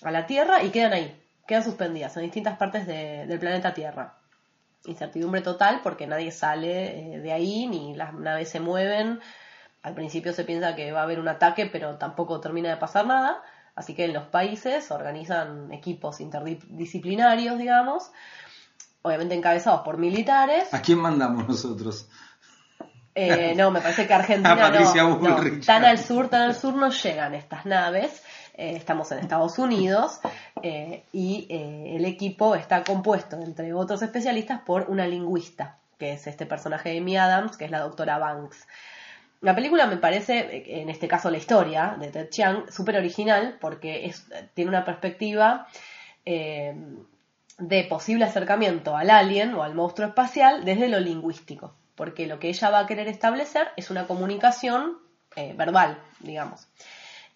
[0.02, 4.23] a la Tierra y quedan ahí, quedan suspendidas en distintas partes del planeta Tierra.
[4.86, 9.19] Incertidumbre total porque nadie sale de ahí, ni las naves se mueven,
[9.82, 13.06] al principio se piensa que va a haber un ataque, pero tampoco termina de pasar
[13.06, 13.41] nada.
[13.76, 18.12] Así que en los países organizan equipos interdisciplinarios, digamos,
[19.02, 20.74] obviamente encabezados por militares.
[20.74, 22.08] ¿A quién mandamos nosotros?
[23.15, 27.34] Eh, no, me parece que Argentina no, Tan al sur, tan al sur no llegan
[27.36, 28.23] estas naves.
[28.56, 30.19] Eh, estamos en Estados Unidos
[30.62, 36.45] eh, y el equipo está compuesto, entre otros especialistas, por una lingüista, que es este
[36.45, 38.67] personaje de Amy Adams, que es la doctora Banks.
[39.43, 44.06] La película me parece, en este caso la historia de Ted Chiang, súper original porque
[44.06, 45.67] es, tiene una perspectiva
[46.26, 46.73] eh,
[47.58, 52.50] de posible acercamiento al alien o al monstruo espacial desde lo lingüístico, porque lo que
[52.50, 54.98] ella va a querer establecer es una comunicación
[55.36, 56.68] eh, verbal, digamos.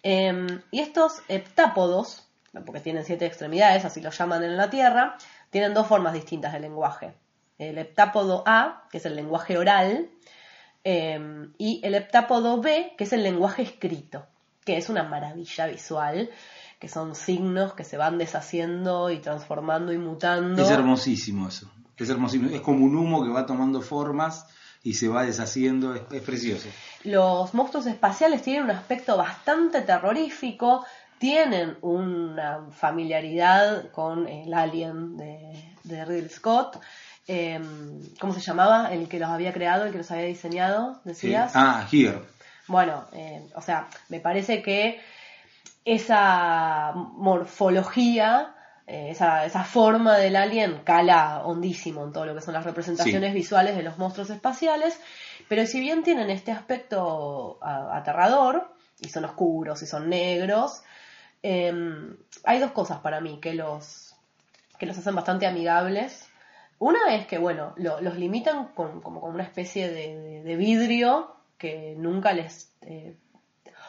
[0.02, 2.26] Em, y estos heptápodos,
[2.64, 5.16] porque tienen siete extremidades, así lo llaman en la Tierra,
[5.50, 7.14] tienen dos formas distintas de lenguaje.
[7.58, 10.10] El heptápodo A, que es el lenguaje oral,
[10.84, 14.26] Em, y el heptápodo B, que es el lenguaje escrito,
[14.64, 16.30] que es una maravilla visual,
[16.78, 20.62] que son signos que se van deshaciendo y transformando y mutando.
[20.62, 21.70] Es hermosísimo eso,
[22.04, 24.46] es hermosísimo, es como un humo que va tomando formas
[24.82, 26.68] y se va deshaciendo, es, precioso.
[27.04, 30.84] Los monstruos espaciales tienen un aspecto bastante terrorífico,
[31.18, 36.78] tienen una familiaridad con el alien de, de Ridley Scott,
[37.28, 38.90] Em, ¿cómo se llamaba?
[38.90, 41.52] El que los había creado, el que los había diseñado, decías.
[41.54, 42.22] Ah, Here.
[42.66, 44.98] Bueno, eh, o sea, me parece que
[45.84, 48.54] esa morfología,
[48.88, 53.34] eh, esa, esa, forma del alien cala hondísimo en todo lo que son las representaciones
[53.34, 54.98] visuales de los monstruos espaciales,
[55.46, 60.82] pero si bien tienen este aspecto aterrador, y son oscuros y son negros,
[61.42, 64.14] em, hay dos cosas para mí que los,
[64.78, 66.26] que los hacen bastante amigables.
[66.78, 72.32] Una es que, bueno, los limitan con, como con una especie de, vidrio que nunca
[72.32, 72.72] les...
[72.82, 73.16] Eh,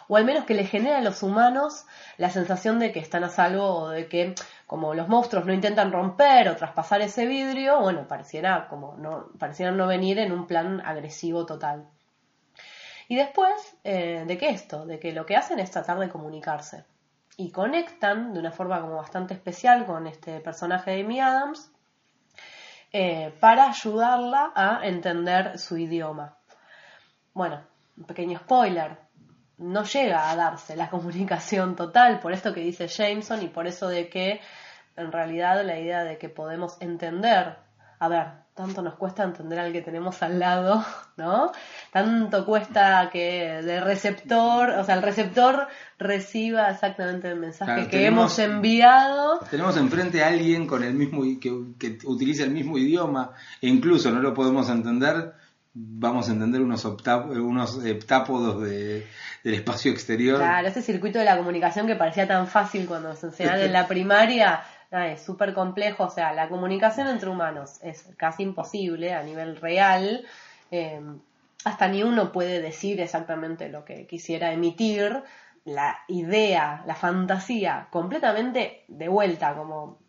[0.10, 1.86] o al menos que les genera a los humanos
[2.18, 4.34] la sensación de que están a salvo o de que
[4.66, 9.78] como los monstruos no intentan romper o traspasar ese vidrio, bueno, pareciera como no, parecieran
[9.78, 11.88] no venir en un plan agresivo total.
[13.08, 14.86] Y después, eh, ¿de qué esto?
[14.88, 16.86] De que lo que hacen es tratar de comunicarse.
[17.38, 21.72] Y conectan de una forma como bastante especial con este personaje de Amy Adams,
[22.92, 26.36] eh, para ayudarla a entender su idioma.
[27.34, 27.62] Bueno,
[27.96, 29.09] un pequeño spoiler,
[29.60, 33.88] no llega a darse la comunicación total, por esto que dice Jameson y por eso
[33.88, 34.42] de que
[34.98, 37.56] en realidad la idea de que podemos entender
[38.02, 40.86] a ver, tanto nos cuesta entender al que tenemos al lado,
[41.18, 41.52] ¿no?
[41.92, 45.68] Tanto cuesta que el receptor, o sea, el receptor
[45.98, 49.40] reciba exactamente el mensaje Claro, que tenemos- hemos enviado.
[49.52, 54.12] Tenemos enfrente a alguien con el mismo que, que utiliza el mismo idioma e incluso
[54.12, 55.34] no lo podemos entender,
[55.74, 59.06] vamos a entender unos, optá- unos heptápodos de,
[59.44, 60.38] del espacio exterior.
[60.38, 63.88] Claro, ese circuito de la comunicación que parecía tan fácil cuando se enseñaban en la
[63.88, 66.06] primaria, es súper complejo.
[66.06, 70.26] O sea, la comunicación entre humanos es casi imposible a nivel real.
[70.72, 71.02] eh,
[71.66, 75.22] hasta ni uno puede decir exactamente lo que quisiera emitir.
[75.66, 80.00] La idea, la fantasía, completamente de vuelta, como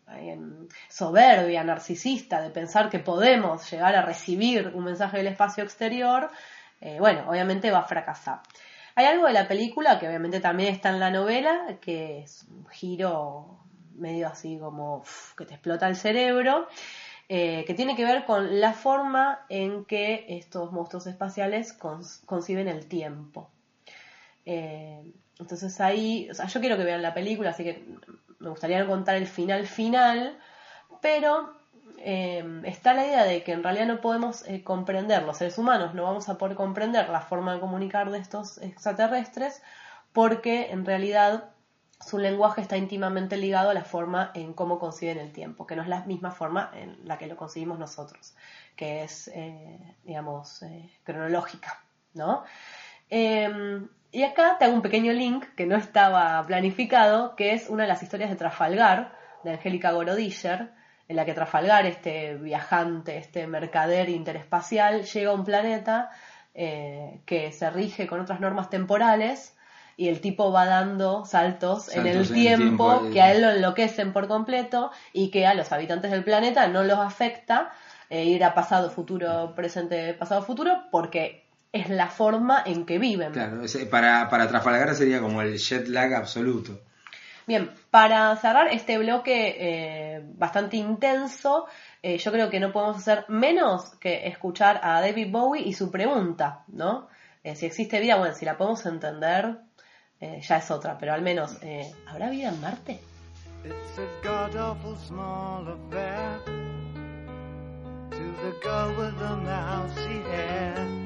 [0.89, 6.29] soberbia, narcisista, de pensar que podemos llegar a recibir un mensaje del espacio exterior,
[6.79, 8.41] eh, bueno, obviamente va a fracasar.
[8.95, 12.67] Hay algo de la película que obviamente también está en la novela, que es un
[12.67, 13.59] giro
[13.95, 15.03] medio así como
[15.37, 16.67] que te explota el cerebro,
[17.29, 22.87] eh, que tiene que ver con la forma en que estos monstruos espaciales conciben el
[22.87, 23.49] tiempo.
[24.45, 25.01] Eh,
[25.39, 27.85] entonces ahí, o sea, yo quiero que vean la película, así que
[28.41, 30.37] me gustaría contar el final final,
[31.01, 31.53] pero
[31.97, 35.93] eh, está la idea de que en realidad no podemos eh, comprender, los seres humanos
[35.93, 39.61] no vamos a poder comprender la forma de comunicar de estos extraterrestres,
[40.11, 41.51] porque en realidad
[41.99, 45.83] su lenguaje está íntimamente ligado a la forma en cómo conciben el tiempo, que no
[45.83, 48.33] es la misma forma en la que lo concibimos nosotros,
[48.75, 50.65] que es, eh, digamos,
[51.03, 51.83] cronológica,
[52.15, 52.43] ¿no?
[54.11, 57.83] Eh, y acá te hago un pequeño link que no estaba planificado, que es una
[57.83, 60.71] de las historias de Trafalgar, de Angélica Gorodiller,
[61.07, 66.09] en la que Trafalgar, este viajante, este mercader interespacial, llega a un planeta
[66.53, 69.55] eh, que se rige con otras normas temporales
[69.97, 73.11] y el tipo va dando saltos, en el tiempo, eh.
[73.11, 76.83] que a él lo enloquecen por completo y que a los habitantes del planeta no
[76.83, 77.71] los afecta
[78.09, 83.31] eh, ir a pasado, futuro, presente, pasado, futuro, porque es la forma en que viven.
[83.31, 86.81] Claro, para, para Trafalgar sería como el jet lag absoluto.
[87.47, 91.65] Bien, para cerrar este bloque eh, bastante intenso,
[92.03, 95.89] eh, yo creo que no podemos hacer menos que escuchar a David Bowie y su
[95.89, 97.07] pregunta, ¿no?
[97.43, 99.57] Eh, si existe vida, bueno, si la podemos entender,
[100.19, 102.99] eh, ya es otra, pero al menos, eh, ¿habrá vida en Marte?
[103.63, 106.39] It's a god awful small affair
[108.11, 111.00] to the girl with the mousy hair.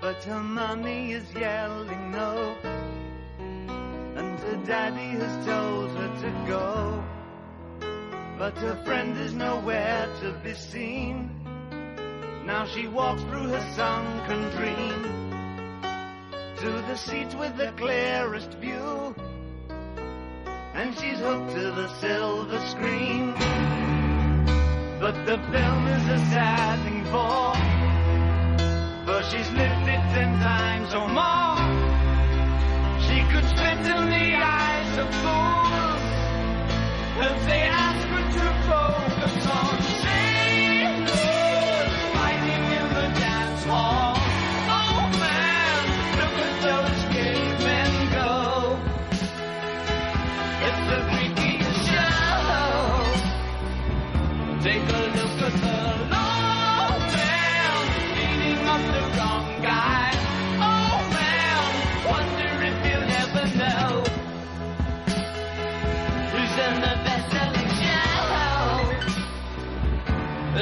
[0.00, 2.56] But her mommy is yelling no,
[4.16, 7.04] and her daddy has told her to go.
[8.38, 11.30] But her friend is nowhere to be seen.
[12.44, 15.02] Now she walks through her sunken dream
[16.60, 19.14] to the seat with the clearest view
[20.80, 23.32] and she's hooked to the silver screen.
[24.98, 27.79] But the film is a sad thing for,
[29.10, 31.58] for she's lived it ten times or more.
[33.06, 36.04] She could spit in the eyes of fools
[37.28, 39.89] if they ask her to focus on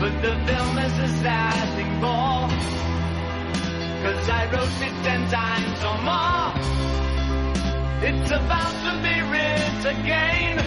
[0.00, 1.08] But the film is a
[1.74, 2.48] thing for,
[4.02, 6.52] cause I wrote it ten times or more.
[8.08, 10.58] It's about to be writ again,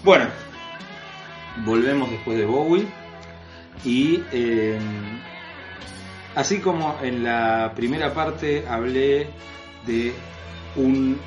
[0.04, 0.26] Bueno,
[1.64, 2.86] volvemos después de Bowie
[3.86, 4.78] y eh,
[6.34, 9.28] así como en la primera parte hablé
[9.86, 10.12] de
[10.76, 11.18] un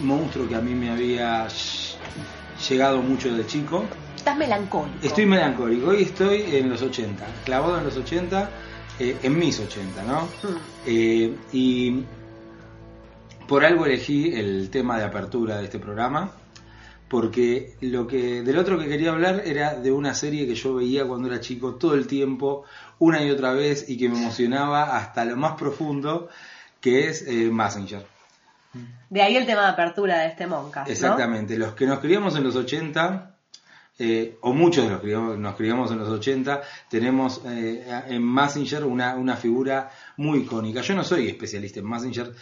[0.00, 1.46] monstruo que a mí me había
[2.68, 3.84] llegado mucho de chico.
[4.16, 4.98] Estás melancólico.
[5.02, 8.50] Estoy melancólico, hoy estoy en los 80, clavado en los 80,
[8.98, 10.22] eh, en mis 80, ¿no?
[10.22, 10.56] Hmm.
[10.86, 12.02] Eh, y
[13.46, 16.32] por algo elegí el tema de apertura de este programa,
[17.08, 21.06] porque lo que del otro que quería hablar era de una serie que yo veía
[21.06, 22.64] cuando era chico todo el tiempo,
[22.98, 26.28] una y otra vez, y que me emocionaba hasta lo más profundo,
[26.80, 28.06] que es eh, Messenger.
[29.08, 30.92] De ahí el tema de apertura de este Moncas, ¿no?
[30.92, 33.36] Exactamente, los que nos criamos en los 80,
[33.98, 38.84] eh, o muchos de los que nos criamos en los 80, tenemos eh, en Messenger
[38.84, 40.82] una, una figura muy icónica.
[40.82, 42.34] Yo no soy especialista en Messenger,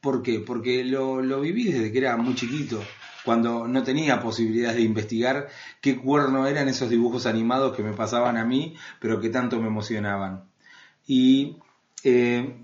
[0.00, 0.40] ¿por qué?
[0.40, 2.82] Porque lo, lo viví desde que era muy chiquito,
[3.24, 5.48] cuando no tenía posibilidades de investigar
[5.80, 9.68] qué cuerno eran esos dibujos animados que me pasaban a mí, pero que tanto me
[9.68, 10.44] emocionaban.
[11.06, 11.56] Y
[12.04, 12.56] eh,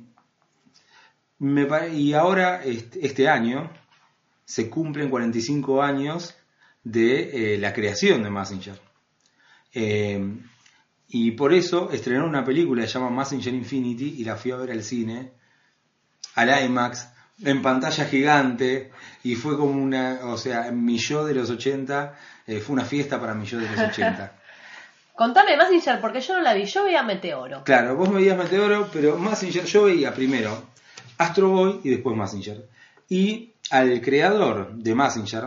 [2.14, 3.70] ahora, este, este año,
[4.44, 6.34] se cumplen 45 años
[6.84, 8.80] de eh, la creación de Messenger.
[9.74, 10.38] Eh,
[11.09, 14.57] y por eso estrenó una película que se llama Messenger Infinity y la fui a
[14.57, 15.32] ver al cine,
[16.34, 17.09] al IMAX,
[17.43, 18.91] en pantalla gigante,
[19.22, 22.14] y fue como una, o sea, mi yo de los 80,
[22.47, 24.32] eh, fue una fiesta para mi yo de los 80.
[25.14, 26.64] Contame Messenger, porque yo no la vi.
[26.64, 27.64] Yo veía Meteoro.
[27.64, 30.64] Claro, vos veías Meteoro, pero Messenger yo veía primero
[31.16, 32.68] Astro Boy y después Messenger.
[33.09, 35.45] Y al creador de Messenger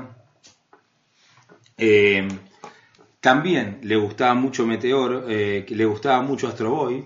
[1.77, 2.27] eh,
[3.19, 7.05] también le gustaba mucho Meteor, eh, le gustaba mucho Astro Boy,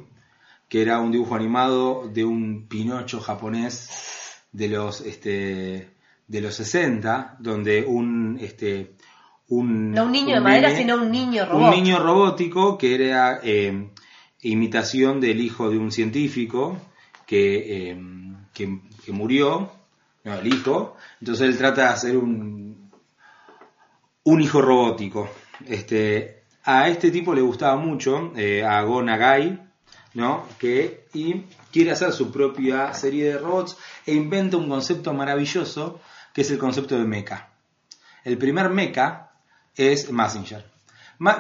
[0.70, 4.23] que era un dibujo animado de un Pinocho japonés
[4.54, 5.90] de los este
[6.28, 8.94] de los 60, donde un este
[9.50, 11.76] un, No un niño de un madera, nene- sino un niño un robot.
[11.76, 13.90] niño robótico que era eh,
[14.42, 16.78] imitación del hijo de un científico
[17.28, 17.98] que, eh,
[18.54, 19.72] que, que murió,
[20.24, 22.90] no, el hijo, entonces él trata de hacer un,
[24.24, 25.30] un hijo robótico.
[25.68, 29.60] Este, a este tipo le gustaba mucho, eh, a Go Nagai,
[30.14, 30.48] ¿no?
[30.60, 36.00] Que, y quiere hacer su propia serie de robots e inventa un concepto maravilloso
[36.34, 37.50] que es el concepto de mecha.
[38.24, 39.32] El primer mecha
[39.76, 40.66] es Messenger.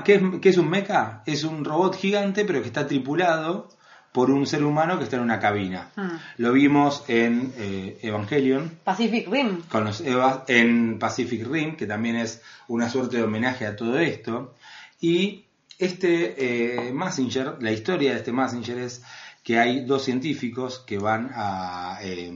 [0.04, 1.24] ¿Qué es, qué es un mecha?
[1.26, 3.70] Es un robot gigante pero que está tripulado
[4.14, 5.90] por un ser humano que está en una cabina.
[5.96, 6.18] Hmm.
[6.38, 9.64] Lo vimos en eh, Evangelion, Pacific Rim.
[9.64, 13.98] con los Evas en Pacific Rim, que también es una suerte de homenaje a todo
[13.98, 14.54] esto.
[15.02, 15.46] Y
[15.80, 19.04] este eh, Messenger, la historia de este Messenger es
[19.44, 22.32] que hay dos científicos que van a eh,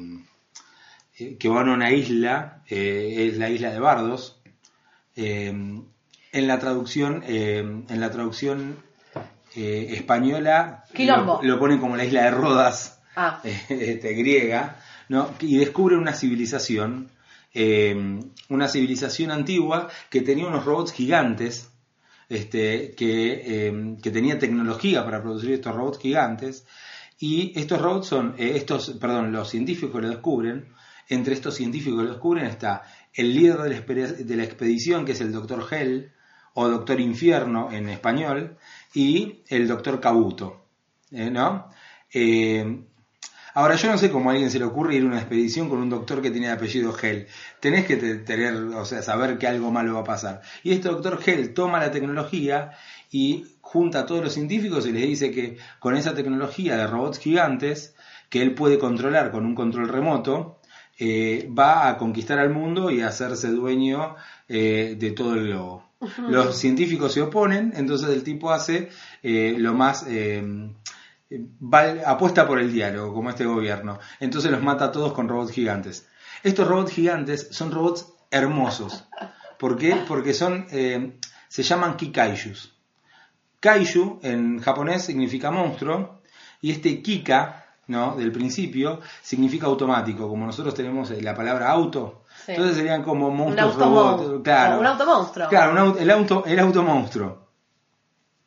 [1.18, 4.40] eh, que van a una isla, eh, es la isla de Bardos.
[5.16, 8.78] Eh, en la traducción, eh, en la traducción
[9.56, 14.78] eh, española lo, lo ponen como la isla de Rodas Ah, este, griega,
[15.10, 15.34] ¿no?
[15.40, 17.10] y descubre una civilización,
[18.50, 21.72] una civilización antigua que tenía unos robots gigantes,
[22.30, 26.66] este, que, eh, que tenía tecnología para producir estos robots gigantes,
[27.20, 30.74] y estos robots son, eh, estos, perdón, los científicos lo descubren,
[31.10, 35.32] entre estos científicos que lo descubren está el líder de la, expedición, que es el
[35.32, 36.12] doctor Hell,
[36.54, 38.58] o doctor Infierno en español,
[38.94, 40.66] y el doctor Kabuto,
[41.12, 41.70] eh, ¿no?
[43.58, 45.80] Ahora, yo no sé cómo a alguien se le ocurre ir a una expedición con
[45.80, 47.26] un doctor que tiene el apellido Hell.
[47.60, 50.42] Tenés que te- tener, o sea, saber que algo malo va a pasar.
[50.62, 52.74] Y este doctor Hell toma la tecnología
[53.12, 57.18] y junta a todos los científicos y les dice que con esa tecnología de robots
[57.18, 57.96] gigantes,
[58.30, 60.60] que él puede controlar con un control remoto,
[61.00, 64.16] eh, va a conquistar al mundo y a hacerse dueño
[64.48, 65.84] eh, de todo el globo.
[66.30, 68.90] Los científicos se oponen, entonces el tipo hace
[69.24, 70.06] eh, lo más...
[71.32, 74.00] va- apuesta por el diálogo, como este gobierno.
[74.20, 76.08] Entonces los mata a todos con robots gigantes.
[76.44, 79.06] Estos robots gigantes son robots hermosos.
[79.58, 79.96] ¿Por qué?
[80.08, 81.18] Porque son, eh,
[81.48, 82.74] se llaman Kikaijus.
[83.60, 86.22] Kaiju en japonés significa monstruo
[86.62, 88.16] y este Kika, ¿no?
[88.16, 92.24] Del principio significa automático, como nosotros tenemos eh, la palabra auto.
[92.46, 92.52] Sí.
[92.52, 94.44] Entonces serían como monstruos robots.
[94.44, 94.80] Claro.
[94.80, 95.50] Un automonstruo.
[95.50, 97.48] Claro, un el, auto, el auto monstruo.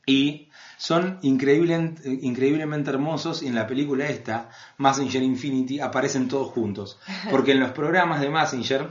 [0.07, 0.50] Y
[0.81, 6.99] son increíble- increíblemente hermosos y en la película esta, Messenger Infinity, aparecen todos juntos.
[7.31, 8.89] Porque en los programas de Messenger,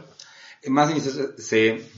[0.67, 1.89] Messenger se, se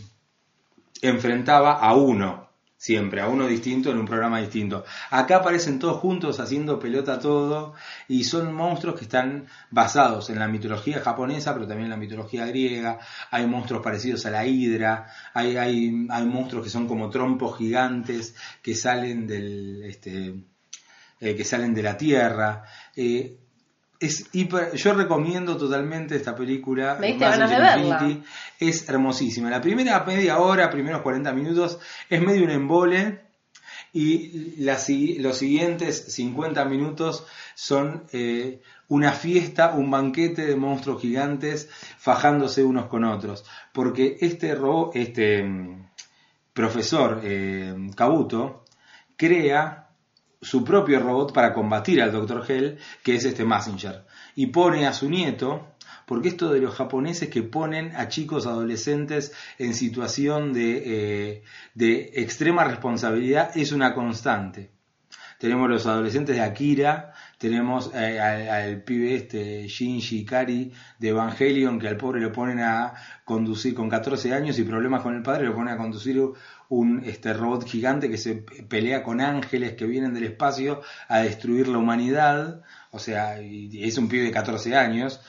[1.01, 2.47] enfrentaba a uno.
[2.82, 4.84] Siempre, a uno distinto en un programa distinto.
[5.11, 7.75] Acá aparecen todos juntos haciendo pelota todo
[8.07, 12.47] y son monstruos que están basados en la mitología japonesa, pero también en la mitología
[12.47, 12.97] griega.
[13.29, 18.34] Hay monstruos parecidos a la hidra, hay, hay, hay monstruos que son como trompos gigantes
[18.63, 19.84] que salen del...
[19.84, 20.34] Este,
[21.19, 22.63] eh, que salen de la tierra.
[22.95, 23.38] Eh,
[24.02, 26.97] es hiper- yo recomiendo totalmente esta película.
[26.99, 27.97] Me diste Massinger ganas de verla.
[28.04, 28.28] Infinity.
[28.60, 29.49] Es hermosísima.
[29.49, 31.80] La primera media hora, primeros 40 minutos,
[32.10, 33.22] es medio un embole.
[33.93, 34.78] Y la
[35.20, 37.26] los siguientes 50 minutos
[37.56, 43.43] son eh, una fiesta, un banquete de monstruos gigantes fajándose unos con otros.
[43.74, 45.88] Porque este, ro- este mm,
[46.54, 48.64] profesor eh, Kabuto
[49.18, 49.80] crea
[50.41, 52.43] su propio robot para combatir al Dr.
[52.47, 54.05] Hell, que es este Messenger.
[54.35, 55.67] Y pone a su nieto,
[56.05, 61.43] porque esto de los japoneses que ponen a chicos adolescentes en situación de, eh,
[61.75, 64.71] de extrema responsabilidad es una constante.
[65.37, 67.11] Tenemos los adolescentes de Akira,
[67.41, 72.93] tenemos eh, al, pibe este Shinji Ikari de Evangelion, que al pobre lo ponen a
[73.25, 76.21] conducir con 14 años y problemas con el padre, lo ponen a conducir
[76.69, 81.67] un este robot gigante que se pelea con ángeles que vienen del espacio a destruir
[81.67, 82.61] la humanidad,
[82.91, 85.19] o sea, es un pibe de 14 años.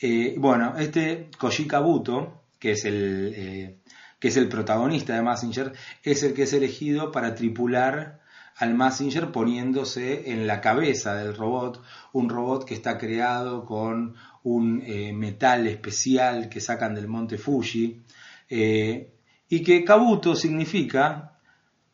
[0.00, 3.76] Eh, bueno, este Koji Kabuto, que es el eh,
[4.18, 8.19] que es el protagonista de Massinger, es el que es elegido para tripular
[8.60, 11.82] al Massinger poniéndose en la cabeza del robot,
[12.12, 18.02] un robot que está creado con un eh, metal especial que sacan del monte Fuji,
[18.48, 19.12] eh,
[19.48, 21.38] y que Kabuto significa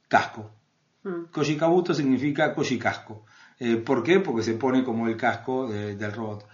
[0.08, 0.50] casco.
[1.04, 1.26] Mm.
[1.32, 3.24] Koji Kabuto significa Koji casco.
[3.58, 4.20] Eh, ¿Por qué?
[4.20, 6.46] Porque se pone como el casco de- del robot.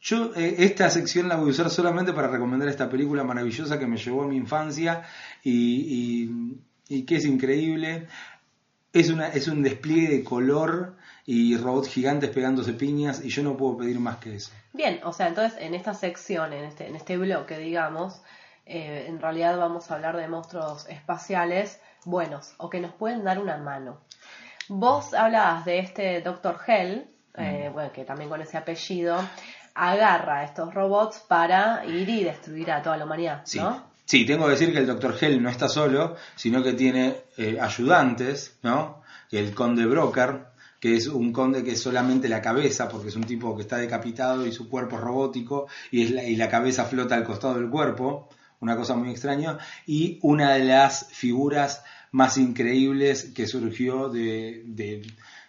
[0.00, 3.86] Yo eh, esta sección la voy a usar solamente para recomendar esta película maravillosa que
[3.86, 5.02] me llevó a mi infancia
[5.42, 8.06] y, y- y que es increíble.
[8.94, 13.56] Es, una, es un despliegue de color y robots gigantes pegándose piñas y yo no
[13.56, 14.52] puedo pedir más que eso.
[14.72, 18.22] Bien, o sea, entonces en esta sección, en este, en este bloque, digamos,
[18.66, 23.38] eh, en realidad vamos a hablar de monstruos espaciales buenos o que nos pueden dar
[23.38, 24.00] una mano.
[24.68, 26.56] Vos hablabas de este Dr.
[26.66, 29.18] Hell, eh, bueno, que también con ese apellido,
[29.74, 33.58] agarra a estos robots para ir y destruir a toda la humanidad, Sí.
[33.58, 33.92] ¿no?
[34.06, 35.16] Sí, tengo que decir que el Dr.
[35.20, 39.02] Hell no está solo, sino que tiene eh, ayudantes, ¿no?
[39.30, 40.46] El conde Broker,
[40.78, 43.78] que es un conde que es solamente la cabeza, porque es un tipo que está
[43.78, 48.28] decapitado y su cuerpo es robótico y, la, cabeza flota al costado del cuerpo,
[48.60, 51.82] una cosa muy extraña, y una de las figuras
[52.12, 55.02] más increíbles que surgió de, de-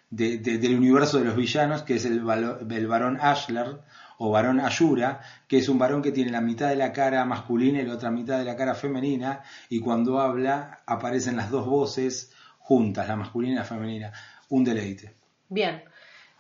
[0.10, 2.24] de- de- del universo de los villanos, que es el,
[2.72, 3.80] el varón Ashler,
[4.18, 7.80] o varón Ayura, que es un varón que tiene la mitad de la cara masculina
[7.80, 12.34] y la otra mitad de la cara femenina, y cuando habla aparecen las dos voces
[12.60, 14.12] juntas, la masculina y la femenina.
[14.50, 15.16] Un deleite.
[15.50, 15.84] Bien.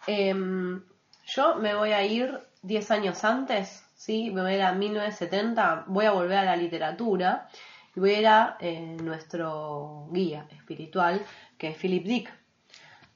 [0.07, 0.81] Em,
[1.25, 4.31] yo me voy a ir 10 años antes, ¿sí?
[4.31, 7.47] Me voy a ir a 1970, voy a volver a la literatura
[7.95, 11.21] y voy a ir a eh, nuestro guía espiritual,
[11.57, 12.33] que es Philip Dick,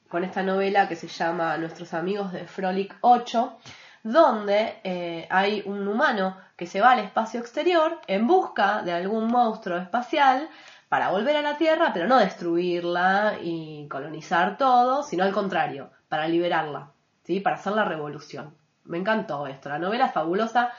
[0.08, 3.60] con esta novela que se llama Nuestros amigos de Frolic 8,
[4.04, 9.28] donde eh, hay un humano que se va al espacio exterior en busca de algún
[9.28, 10.50] monstruo espacial
[10.90, 16.28] para volver a la Tierra, pero no destruirla y colonizar todo, sino al contrario, para
[16.28, 16.92] liberarla,
[17.24, 17.40] ¿sí?
[17.40, 18.56] para hacer la revolución.
[18.86, 20.72] Me encantó esto, la novela es fabulosa,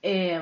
[0.00, 0.40] eh,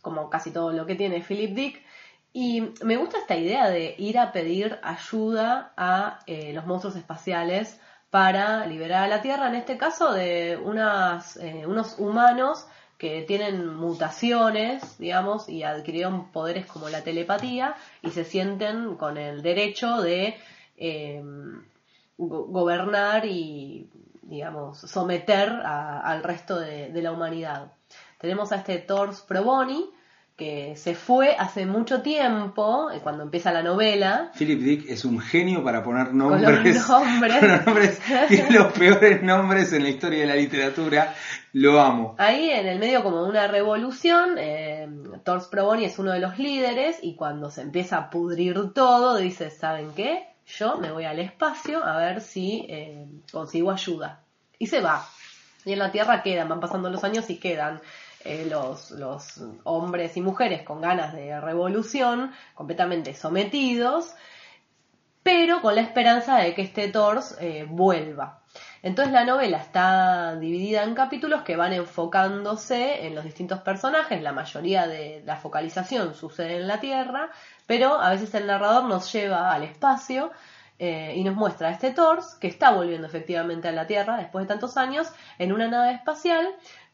[0.00, 1.84] como casi todo lo que tiene Philip Dick,
[2.32, 7.80] y me gusta esta idea de ir a pedir ayuda a eh, los monstruos espaciales
[8.10, 13.74] para liberar a la Tierra, en este caso de unas, eh, unos humanos que tienen
[13.76, 20.36] mutaciones, digamos, y adquirieron poderes como la telepatía y se sienten con el derecho de
[20.76, 21.22] eh,
[22.16, 23.88] go- gobernar y,
[24.22, 27.72] digamos, someter a- al resto de, la humanidad.
[28.18, 29.90] Tenemos a este Thors Proboni,
[30.38, 35.18] que se fue hace mucho tiempo, eh, cuando empieza la novela, Philip Dick es un
[35.18, 36.80] genio para poner los nombres.
[36.86, 41.12] con los nombres tiene los peores nombres en la historia de la literatura.
[41.54, 42.14] Lo amo.
[42.18, 44.88] Ahí en el medio como de una revolución, eh,
[45.50, 49.90] Proboni es uno de los líderes y cuando se empieza a pudrir todo, dice, ¿saben
[49.96, 50.28] qué?
[50.46, 54.20] Yo me voy al espacio a ver si eh, consigo ayuda.
[54.56, 55.04] Y se va.
[55.64, 57.80] Y en la Tierra quedan, van pasando los años y quedan
[58.24, 58.92] eh, los,
[59.64, 64.14] hombres y mujeres con ganas de revolución, completamente sometidos.
[65.22, 68.42] pero con la esperanza de que este Thors eh, vuelva.
[68.82, 74.32] Entonces la novela está dividida en capítulos que van enfocándose en los distintos personajes, la
[74.32, 77.30] mayoría de la focalización sucede en la Tierra,
[77.66, 80.30] pero a veces el narrador nos lleva al espacio
[80.78, 84.44] eh, y nos muestra a este Thors que está volviendo efectivamente a la Tierra después
[84.44, 85.08] de tantos años
[85.38, 86.46] en una nave espacial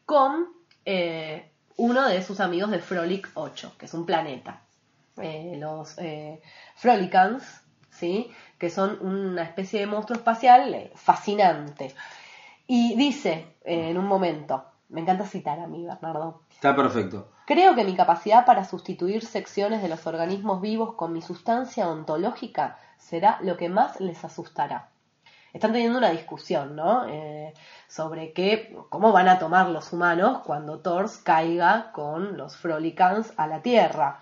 [0.05, 0.47] con
[0.85, 4.61] eh, uno de sus amigos de Frolic 8, que es un planeta.
[5.21, 5.95] Eh, los
[6.75, 7.43] Frolicans,
[7.89, 8.31] ¿sí?
[8.57, 11.93] que son una especie de monstruo espacial fascinante.
[12.67, 16.41] Y dice en un momento, me encanta citar a mí, Bernardo.
[16.51, 17.29] Está perfecto.
[17.45, 22.79] Creo que mi capacidad para sustituir secciones de los organismos vivos con mi sustancia ontológica
[22.97, 24.89] será lo que más les asustará.
[25.55, 27.07] Están teniendo una discusión, ¿no?
[27.07, 27.53] Eh,
[27.87, 33.47] sobre qué, cómo van a tomar los humanos cuando Thors caiga con los Frolicans a
[33.47, 34.19] la Tierra.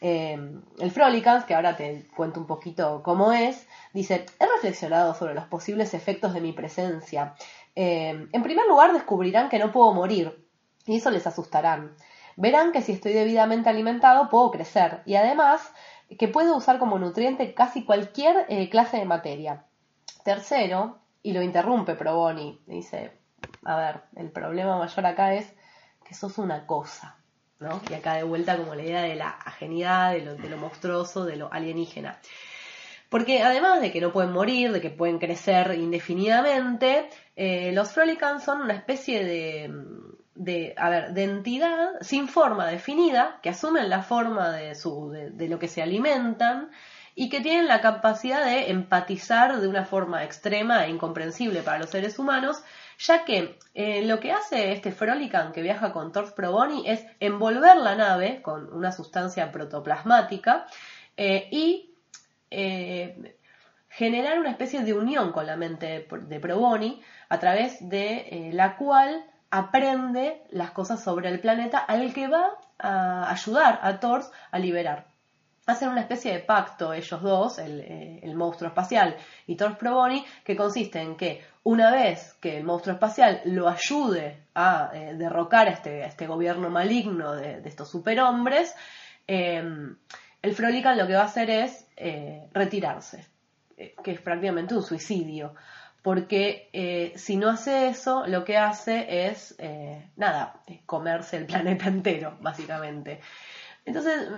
[0.00, 0.38] Eh,
[0.78, 5.46] el Frolicans, que ahora te cuento un poquito cómo es, dice, he reflexionado sobre los
[5.46, 7.34] posibles efectos de mi presencia.
[7.74, 10.46] Eh, en primer lugar, descubrirán que no puedo morir,
[10.84, 11.96] y eso les asustarán.
[12.36, 15.68] Verán que si estoy debidamente alimentado puedo crecer, y además
[16.16, 19.64] que puedo usar como nutriente casi cualquier clase de materia.
[20.26, 23.12] Tercero, y lo interrumpe Proboni, dice,
[23.64, 25.54] a ver, el problema mayor acá es
[26.04, 27.16] que sos una cosa,
[27.60, 27.80] ¿no?
[27.88, 31.52] Y acá de vuelta como la idea de la ajenidad, de lo, monstruoso, de lo
[31.52, 32.18] alienígena.
[33.08, 38.42] Porque además de que no pueden morir, de que pueden crecer indefinidamente, eh, los Frolicans
[38.42, 39.72] son una especie de,
[40.34, 45.48] de, a ver, de entidad sin forma definida, que asumen la forma de, su, de,
[45.48, 46.72] lo que se alimentan
[47.18, 51.88] y que tienen la capacidad de empatizar de una forma extrema e incomprensible para los
[51.88, 52.62] seres humanos,
[52.98, 57.78] ya que eh, lo que hace este Frolican que viaja con Thor Proboni es envolver
[57.78, 60.66] la nave con una sustancia protoplasmática
[61.16, 61.94] eh, y
[62.50, 63.34] eh,
[63.88, 67.00] generar una especie de unión con la mente de Proboni
[67.30, 73.30] a través de la cual aprende las cosas sobre el planeta al que va a
[73.30, 75.15] ayudar a Thor a liberar.
[75.66, 79.16] Hacen una especie de pacto ellos dos, el, eh, monstruo espacial
[79.48, 84.44] y Thor Proboni, que consiste en que una vez que el monstruo espacial lo ayude
[84.54, 88.76] a eh, derrocar a este, este, gobierno maligno de, estos superhombres,
[89.26, 89.96] em,
[90.40, 93.26] el Frolican lo que va a hacer es eh, retirarse,
[93.76, 95.54] que es prácticamente un suicidio
[96.00, 99.56] porque si no hace eso, lo que hace es,
[100.14, 103.20] nada, comerse el planeta entero, básicamente.
[103.84, 104.28] Entonces,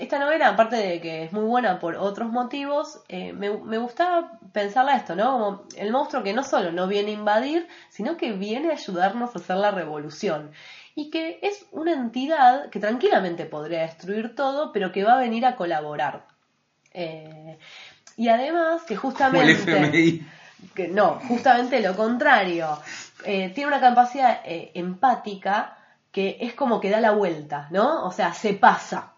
[0.00, 4.38] esta novela, aparte de que es muy buena por otros motivos, eh, me, me, gustaba
[4.52, 5.32] pensarla esto, ¿no?
[5.32, 9.34] Como el monstruo que no solo no viene a invadir, sino que viene a ayudarnos
[9.34, 10.50] a hacer la revolución.
[10.94, 15.46] Y que es una entidad que tranquilamente podría destruir todo, pero que va a venir
[15.46, 16.26] a colaborar.
[18.16, 20.24] y además que justamente
[20.74, 22.78] que no, justamente lo contrario.
[23.24, 25.76] Eh, tiene una capacidad eh, empática
[26.12, 28.04] que es como que da la vuelta, ¿no?
[28.04, 29.12] O sea, se pasa.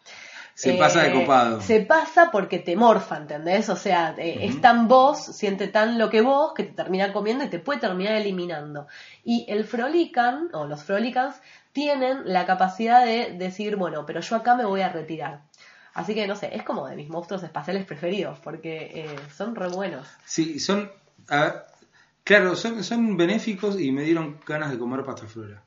[0.61, 1.61] Se pasa de eh, copado.
[1.63, 3.71] Se pasa porque te morfa, ¿entendés?
[3.71, 7.49] O sea, es tan vos, siente tan lo que vos, que te termina comiendo y
[7.49, 8.87] te puede terminar eliminando.
[9.25, 11.41] Y el Frolican, o los Frolicans,
[11.73, 15.41] tienen la capacidad de decir, bueno, pero yo acá me voy a retirar.
[15.95, 20.07] Así que no sé, es como de mis monstruos espaciales preferidos, porque son re buenos.
[20.27, 20.91] Sí, son
[22.25, 25.63] claro, son, son benéficos y me dieron ganas de comer pasta flora.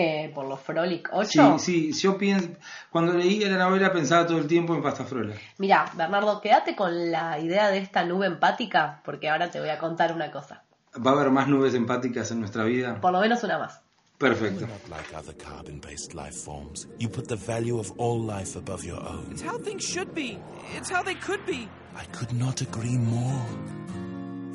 [0.00, 1.58] Eh, por los Frolic 8.
[1.58, 2.50] Sí, sí, yo pienso,
[2.88, 5.34] cuando leía la novela pensaba todo el tiempo en pasta flora.
[5.58, 9.78] Mira, Bernardo, quédate con la idea de esta nube empática, porque ahora te voy a
[9.80, 10.62] contar una cosa.
[11.04, 13.00] ¿Va a haber más nubes empáticas en nuestra vida?
[13.00, 13.80] Por lo menos una más.
[14.18, 14.68] Perfecto.
[14.88, 16.86] like other carbon-based life forms.
[17.00, 19.32] You put the value of all life above your own.
[19.32, 20.38] It's how things should be.
[20.76, 21.68] It's how they could be.
[21.96, 23.44] I could not agree more.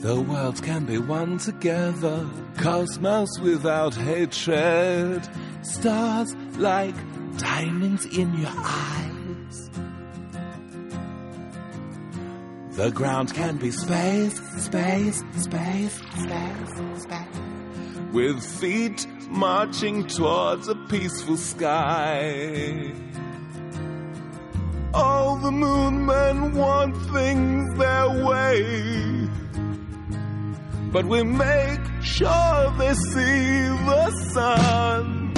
[0.04, 2.28] The world can be one together,
[2.58, 5.26] cosmos without hatred,
[5.62, 6.94] stars like
[7.38, 9.70] diamonds in your eyes.
[12.72, 17.40] The ground can be space, space, space, space, space.
[18.12, 22.92] With feet marching towards a peaceful sky.
[24.94, 29.13] All the moon men want things their way
[30.94, 35.34] but we make sure they see the sun.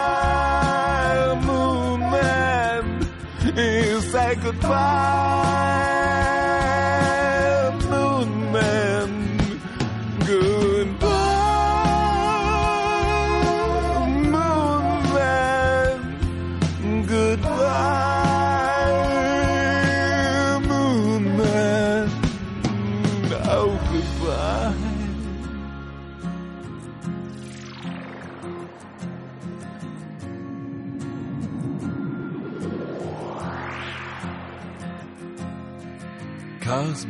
[0.00, 3.08] Goodbye, moon man.
[3.56, 5.29] You say goodbye.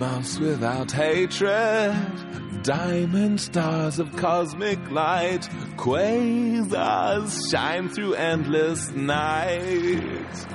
[0.01, 1.95] Cosmos without hatred,
[2.63, 5.43] diamond stars of cosmic light,
[5.77, 10.47] quasars shine through endless night,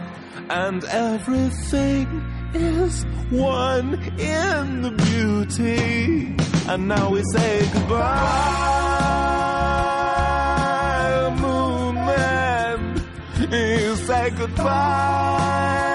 [0.49, 2.23] and everything
[2.55, 6.35] is one in the beauty.
[6.67, 8.15] And now we say goodbye,
[11.39, 13.03] moon man.
[13.51, 15.94] You say goodbye,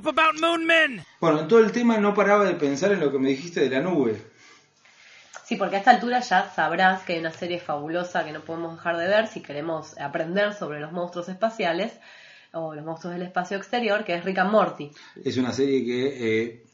[0.00, 1.04] up about Moon Men!
[1.20, 3.70] Bueno, en todo el tema no paraba de pensar en lo que me dijiste de
[3.70, 4.20] la nube.
[5.44, 8.76] Sí, porque a esta altura ya sabrás que hay una serie fabulosa que no podemos
[8.76, 11.92] dejar de ver si queremos aprender sobre los monstruos espaciales
[12.52, 14.90] o los monstruos del espacio exterior, que es Rick and Morty.
[15.22, 16.64] Es una serie que eh,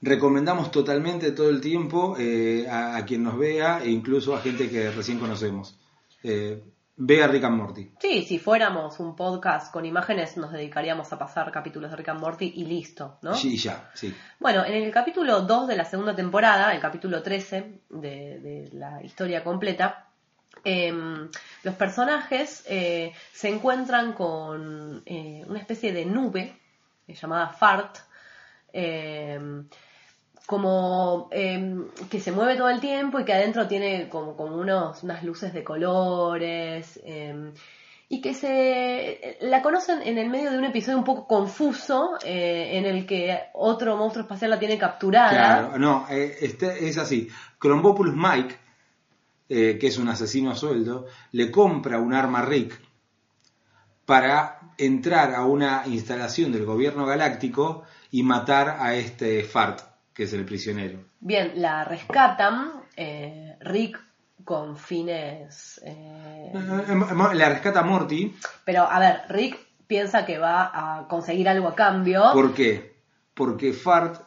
[0.00, 4.70] recomendamos totalmente todo el tiempo eh, a, a quien nos vea e incluso a gente
[4.70, 5.78] que recién conocemos.
[6.22, 6.62] Eh,
[6.96, 7.90] ve a Rick and Morty.
[8.00, 12.20] Sí, si fuéramos un podcast con imágenes, nos dedicaríamos a pasar capítulos de Rick and
[12.20, 13.34] Morty y listo, ¿no?
[13.34, 14.14] Sí, ya, sí.
[14.38, 19.02] Bueno, en el capítulo 2 de la segunda temporada, el capítulo 13 de, de la
[19.02, 20.08] historia completa,
[20.64, 21.28] em,
[21.62, 26.58] los personajes eh, se encuentran con eh, una especie de nube
[27.08, 27.98] llamada Fart,
[28.72, 29.68] em,
[30.46, 35.22] como em, que se mueve todo el tiempo y que adentro tiene como, unos, unas
[35.22, 37.00] luces de colores.
[37.04, 37.52] em,
[38.12, 42.72] y que se la conocen en el medio de un episodio un poco confuso eh,
[42.74, 45.30] en el que otro monstruo espacial la tiene capturada.
[45.30, 47.30] Claro, no, eh, este, es así.
[47.58, 48.54] Crombopoulos Mike,
[49.48, 52.78] eh, que es un asesino a sueldo, le compra un arma Rick
[54.04, 59.80] para entrar a una instalación del gobierno galáctico y matar a este Fart,
[60.14, 61.04] que es el prisionero.
[61.20, 64.00] Bien, la rescatan eh, Rick
[64.44, 65.80] con fines...
[65.84, 66.52] eh,
[67.34, 68.34] La rescata Morty,
[68.64, 72.30] pero a ver, Rick piensa que va a conseguir algo a cambio.
[72.32, 72.96] ¿por qué?
[73.34, 74.20] Porque Fart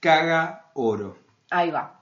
[0.00, 1.18] caga oro.
[1.50, 2.00] Ahí va.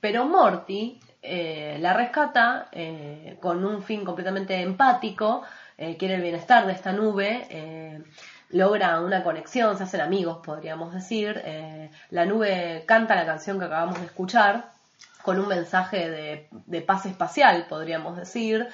[0.00, 5.42] Pero Morty eh, la rescata eh, con un fin completamente empático,
[5.76, 8.02] eh, quiere el bienestar de esta nube, eh,
[8.50, 11.40] logra una conexión, se hacen amigos, podríamos decir.
[11.44, 14.70] eh, la nube canta la canción que acabamos de escuchar
[15.22, 18.68] con un mensaje de, paz espacial, podríamos decir.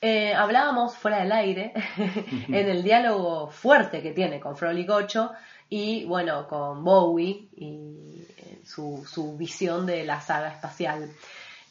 [0.00, 1.72] Eh, hablábamos fuera del aire
[2.48, 5.32] en el diálogo fuerte que tiene con Frolic 8
[5.70, 11.10] y bueno, con Bowie y eh, su visión de la saga espacial.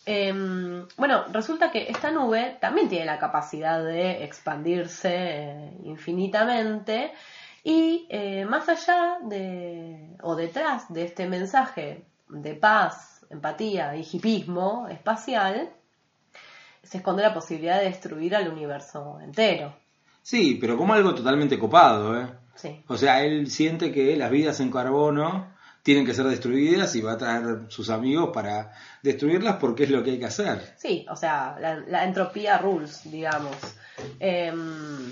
[0.05, 7.11] Em, bueno, resulta que esta nube también tiene la capacidad de expandirse eh, infinitamente
[7.63, 14.87] y eh, más allá de o detrás de este mensaje de paz, empatía y hipismo
[14.89, 15.69] espacial,
[16.81, 19.75] se esconde la posibilidad de destruir al universo entero.
[20.23, 22.27] Sí, pero como algo totalmente copado, ¿eh?
[22.55, 22.83] Sí.
[22.87, 25.50] O sea, él siente que las vidas en carbono
[25.83, 28.71] tienen que ser destruidas y va a traer sus amigos para
[29.01, 30.73] destruirlas porque es lo que hay que hacer.
[30.77, 33.55] Sí, o sea, la, entropía rules, digamos.
[34.19, 35.11] Em,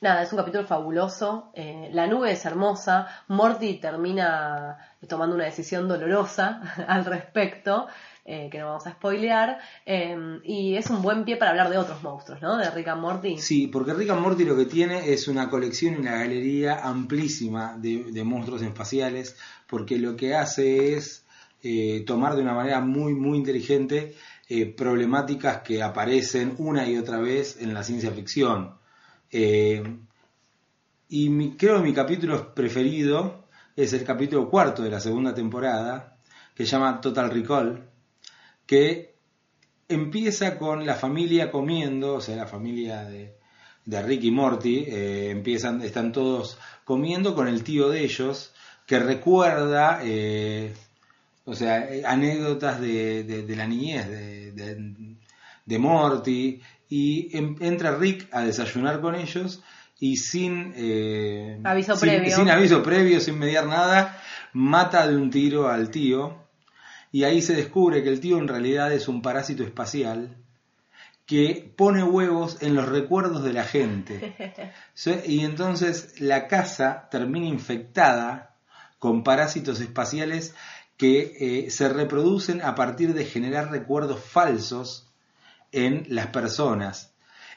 [0.00, 1.50] nada, es un capítulo fabuloso.
[1.54, 3.08] eh, la nube es hermosa.
[3.28, 4.78] Morty termina
[5.08, 7.88] tomando una decisión dolorosa al respecto,
[8.24, 9.58] eh, que no vamos a spoilear.
[9.84, 12.56] em, y es un buen pie para hablar de otros monstruos, ¿no?
[12.56, 13.38] De Rick and Morty.
[13.38, 17.76] Sí, porque Rick and Morty lo que tiene es una colección y una galería amplísima
[17.78, 21.26] de, monstruos espaciales, porque lo que hace es
[21.62, 24.14] eh, tomar de una manera muy, muy inteligente
[24.48, 28.76] eh, problemáticas que aparecen una y otra vez en la ciencia ficción.
[29.30, 29.82] Eh,
[31.08, 33.46] y creo que mi capítulo preferido
[33.76, 36.18] es el capítulo cuarto de la segunda temporada,
[36.54, 37.91] que se llama Total Recall,
[38.66, 39.14] que
[39.88, 43.34] empieza con la familia comiendo, o sea, la familia de,
[43.84, 48.52] de Rick y Morty, eh, empiezan, están todos comiendo con el tío de ellos,
[48.86, 50.72] que recuerda, eh,
[51.44, 57.30] o sea, anécdotas de, de- de la niñez de, Morty, y
[57.64, 59.62] entra Rick a desayunar con ellos
[59.98, 62.36] y sin eh, Aviso sin- previo.
[62.36, 64.20] sin aviso previo, sin mediar nada,
[64.52, 66.41] mata de un tiro al tío
[67.12, 70.38] y ahí se descubre que el tío en realidad es un parásito espacial
[71.26, 74.72] que pone huevos en los recuerdos de la gente.
[75.26, 78.56] Y entonces la casa termina infectada
[78.98, 80.54] con parásitos espaciales
[80.96, 81.36] que
[81.66, 85.10] eh, se reproducen a partir de generar recuerdos falsos
[85.70, 87.12] en las personas.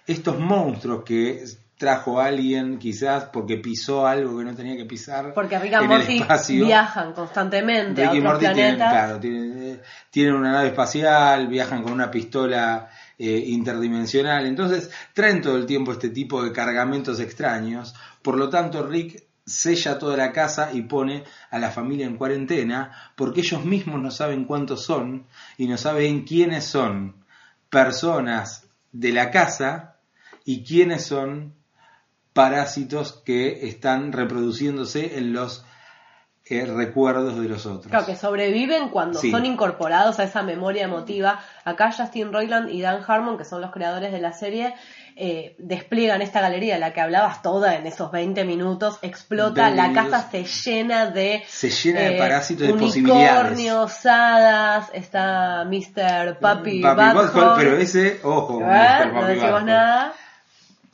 [0.07, 1.45] Estos monstruos que
[1.77, 6.17] trajo alguien quizás porque pisó algo que no tenía que pisar Porque Rick and Morty
[6.19, 6.65] espacio.
[6.65, 8.91] viajan constantemente Rick a y Morty tienen, planetas.
[8.91, 15.57] claro, tienen, tienen una nave espacial, viajan con una pistola eh, interdimensional, entonces traen todo
[15.57, 20.71] el tiempo este tipo de cargamentos extraños, por lo tanto Rick sella toda la casa
[20.73, 25.67] y pone a la familia en cuarentena porque ellos mismos no saben cuántos son y
[25.67, 27.15] no saben quiénes son
[27.69, 29.97] personas de la casa
[30.45, 31.53] y quiénes son
[32.35, 35.63] parásitos que están reproduciéndose en los
[36.47, 37.87] eh, recuerdos de los otros.
[37.87, 39.31] Claro, que sobreviven cuando Sí.
[39.31, 41.39] son incorporados a esa memoria emotiva.
[41.63, 44.75] Acá Justin Roiland y Dan Harmon, que son los creadores de la serie,
[45.15, 49.87] eh, despliegan esta galería la que hablabas toda en esos 20 minutos, explota, 20 la
[49.87, 50.11] minutos.
[50.11, 51.41] casa se llena de...
[51.47, 54.05] Se llena de eh, parásitos de posibilidades.
[54.05, 56.37] hadas, está Mr.
[56.39, 57.13] Papi Butthole.
[57.13, 58.63] Butthole, pero ese, ojo, ¿Eh?
[58.65, 59.65] No Papi decimos Butthole.
[59.65, 60.13] nada.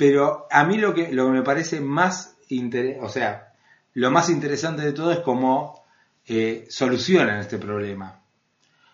[0.01, 3.53] Pero a mí lo que, lo que me parece más interesante, o sea,
[3.93, 5.85] lo más interesante de todo es cómo
[6.25, 8.19] eh, solucionan este problema.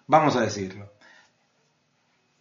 [0.08, 0.92] Vamos a decirlo.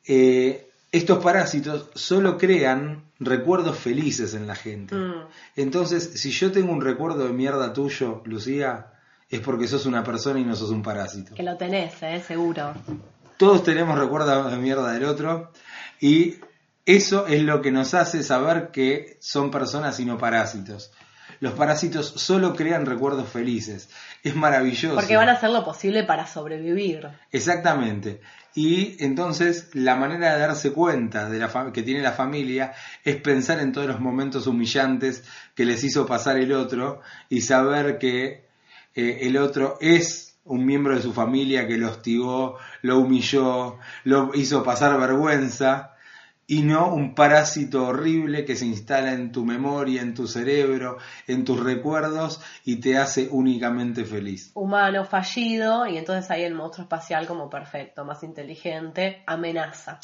[0.04, 4.96] Eh, estos parásitos solo crean recuerdos felices en la gente.
[4.96, 5.28] Mm.
[5.54, 8.94] Entonces, si yo tengo un recuerdo de mierda tuyo, Lucía,
[9.30, 11.36] es porque sos una persona y no sos un parásito.
[11.36, 12.74] Que lo tenés, eh, seguro.
[13.36, 15.52] Todos tenemos recuerdos de mierda del otro
[16.00, 16.40] y
[16.86, 20.92] eso es lo que nos hace saber que son personas y no parásitos.
[21.40, 23.90] Los parásitos solo crean recuerdos felices.
[24.22, 24.94] Es maravilloso.
[24.94, 27.08] Porque van a hacer lo posible para sobrevivir.
[27.32, 28.20] Exactamente.
[28.54, 32.72] Y entonces la manera de darse cuenta de la que tiene la familia
[33.04, 35.24] es pensar en todos los momentos humillantes
[35.54, 38.46] que les hizo pasar el otro y saber que
[38.94, 44.30] eh, el otro es un miembro de su familia que lo hostigó, lo humilló, lo
[44.34, 45.95] hizo pasar vergüenza
[46.46, 51.44] y no un parásito horrible que se instala en tu memoria, en tu cerebro, en
[51.44, 54.52] tus recuerdos y te hace únicamente feliz.
[54.54, 59.98] humano fallido y entonces hay el monstruo espacial como perfecto, más inteligente, amenaza.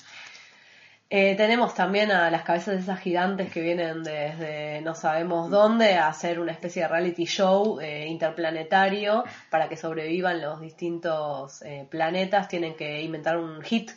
[1.15, 5.97] Eh, tenemos también a las cabezas de esas gigantes que vienen desde no sabemos dónde
[5.97, 11.87] a hacer una especie de reality show eh, interplanetario para que sobrevivan los distintos eh,
[11.91, 12.49] planetas.
[12.49, 13.91] Tienen que inventar un hit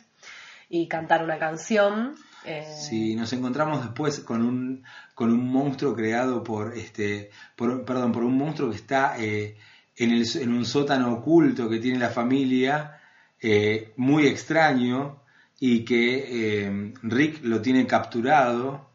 [0.68, 2.16] y cantar una canción.
[2.46, 4.84] Eh, Si nos encontramos después con un,
[5.14, 9.56] con un monstruo creado por, este, por, perdón, por un monstruo que está eh,
[9.96, 13.00] en, el, en un sótano oculto que tiene la familia,
[13.40, 15.22] eh, muy extraño,
[15.58, 18.90] y que eh, Rick lo tiene capturado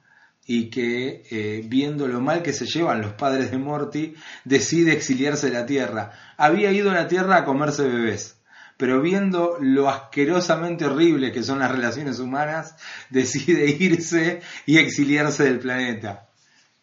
[0.46, 5.54] y que viendo lo mal que se llevan los padres de Morty, decide exiliarse de
[5.54, 6.12] la Tierra.
[6.36, 8.41] Había ido a la Tierra a comerse bebés
[8.82, 12.76] pero viendo lo asquerosamente horrible que son las relaciones humanas,
[13.12, 16.32] decide irse y exiliarse del planeta.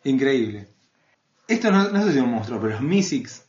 [0.04, 0.68] Increíble.
[1.48, 3.44] Esto no, no sé si es un monstruo, pero los Mysics,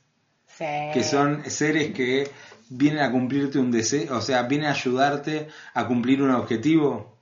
[0.47, 0.65] sí.
[0.91, 2.31] que son seres que
[2.69, 7.19] vienen a cumplirte un deseo, o sea, vienen a ayudarte a cumplir un objetivo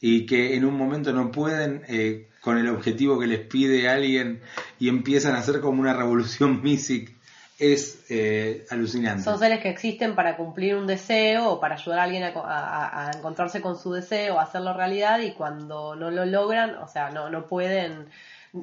[0.00, 4.40] y que en un momento no pueden eh, con el objetivo que les pide alguien
[4.80, 7.13] y empiezan a hacer como una revolución Mysic.
[7.58, 9.22] Es eh, alucinante.
[9.22, 13.08] Son seres que existen para cumplir un deseo o para ayudar a alguien a, a-
[13.08, 17.10] a encontrarse con su deseo, a hacerlo realidad y cuando no lo logran, o sea,
[17.10, 18.06] no, no pueden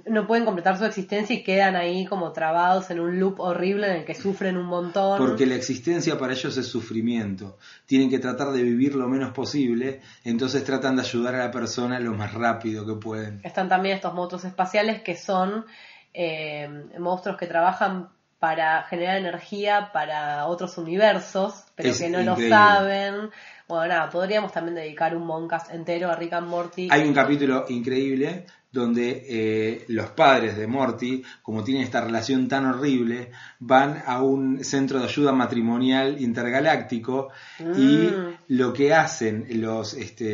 [0.05, 3.95] no pueden completar su existencia y quedan ahí como trabados en un loop horrible en
[3.97, 5.17] el que sufren un montón.
[5.17, 7.57] Porque la existencia para ellos es sufrimiento.
[7.85, 11.99] Tienen que tratar de vivir lo menos posible, entonces tratan de ayudar a la persona
[11.99, 13.41] lo más rápido que pueden.
[13.43, 15.65] Están también estos monstruos espaciales que son
[16.13, 18.07] eh, monstruos que trabajan
[18.41, 23.29] para generar energía para otros universos, pero Es que no lo saben.
[23.67, 26.87] Bueno, nada, podríamos también dedicar un Moncast entero a Rick and Morty.
[26.91, 32.65] Hay un capítulo increíble donde eh, los padres de Morty, como tienen esta relación tan
[32.65, 33.29] horrible,
[33.59, 37.29] van a un centro de ayuda matrimonial intergaláctico
[37.59, 38.37] y Mm.
[38.47, 40.25] lo que hacen los este,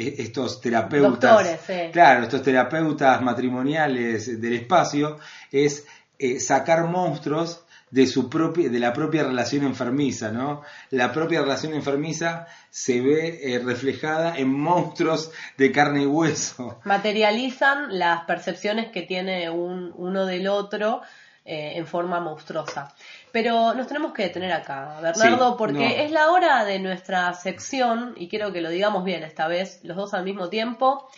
[0.00, 1.90] e- estos terapeutas, Doctores, sí.
[1.92, 5.18] claro, estos terapeutas matrimoniales del espacio
[5.50, 5.86] es
[6.18, 10.62] eh, sacar monstruos de su propia de la propia relación enfermiza, ¿no?
[10.90, 16.80] La propia relación enfermiza se ve eh, reflejada en monstruos de carne y hueso.
[16.84, 21.02] materializan las percepciones que tiene un, uno del otro
[21.44, 22.94] eh, en forma monstruosa.
[23.32, 25.94] Pero nos tenemos que detener acá, Bernardo, Sí, porque no.
[26.04, 29.96] es la hora de nuestra sección, y quiero que lo digamos bien esta vez, los
[29.96, 31.08] dos al mismo tiempo.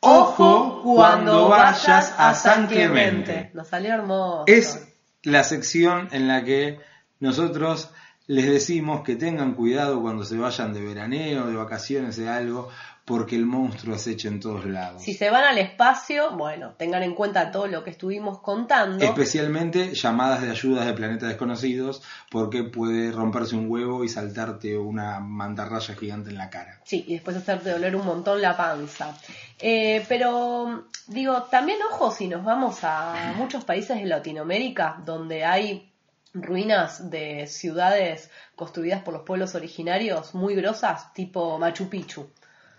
[0.00, 3.50] Ojo cuando vayas a San Clemente.
[3.54, 4.44] Nos salió hermoso.
[4.46, 4.86] Es
[5.22, 6.78] la sección en la que
[7.18, 7.90] nosotros
[8.26, 12.68] les decimos que tengan cuidado cuando se vayan de veraneo, de vacaciones, de algo,
[13.06, 15.00] porque el monstruo acecha en todos lados.
[15.00, 19.02] Si se van al espacio, bueno, tengan en cuenta todo lo que estuvimos contando.
[19.02, 22.02] Especialmente llamadas de ayudas de planetas desconocidos,
[22.32, 26.80] porque puede romperse un huevo y saltarte una mantarraya gigante en la cara.
[26.82, 29.16] Sí, y después hacerte doler un montón la panza.
[29.60, 35.92] Eh, pero digo, también ojo si nos vamos a muchos países de Latinoamérica donde hay
[36.34, 42.28] ruinas de ciudades construidas por los pueblos originarios muy grosas, tipo Machu Picchu,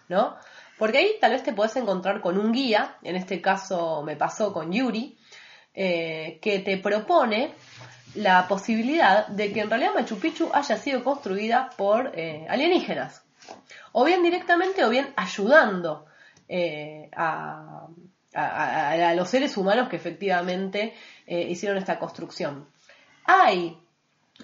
[0.09, 0.35] ¿no?
[0.77, 4.53] Porque ahí tal vez te puedes encontrar con un guía, en este caso me pasó
[4.53, 5.17] con Yuri,
[5.73, 7.53] eh, que te propone
[8.15, 13.23] la posibilidad de que en realidad Machu Picchu haya sido construida por eh, alienígenas.
[13.91, 16.05] O bien directamente o bien ayudando
[16.47, 17.87] eh, a,
[18.33, 20.93] a- los seres humanos que efectivamente
[21.27, 22.67] hicieron esta construcción.
[23.25, 23.77] Hay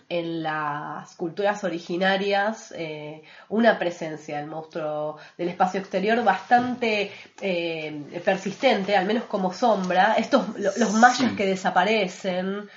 [0.10, 8.96] en las culturas originarias eh, una presencia del monstruo del espacio exterior bastante eh, persistente,
[8.98, 10.16] al menos como sombra.
[10.18, 11.36] Estos, lo- los mayas Sí.
[11.36, 12.68] que desaparecen,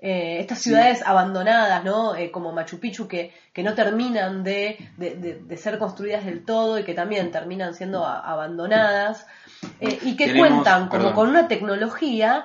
[0.00, 2.14] eh, estas ciudades abandonadas, ¿no?
[2.14, 6.44] Eh, como Machu Picchu, que, que no terminan de, de- de- de ser construidas del
[6.44, 9.26] todo y que también terminan siendo abandonadas,
[9.80, 11.12] y que Tenemos- cuentan como perdón.
[11.14, 12.44] con una tecnología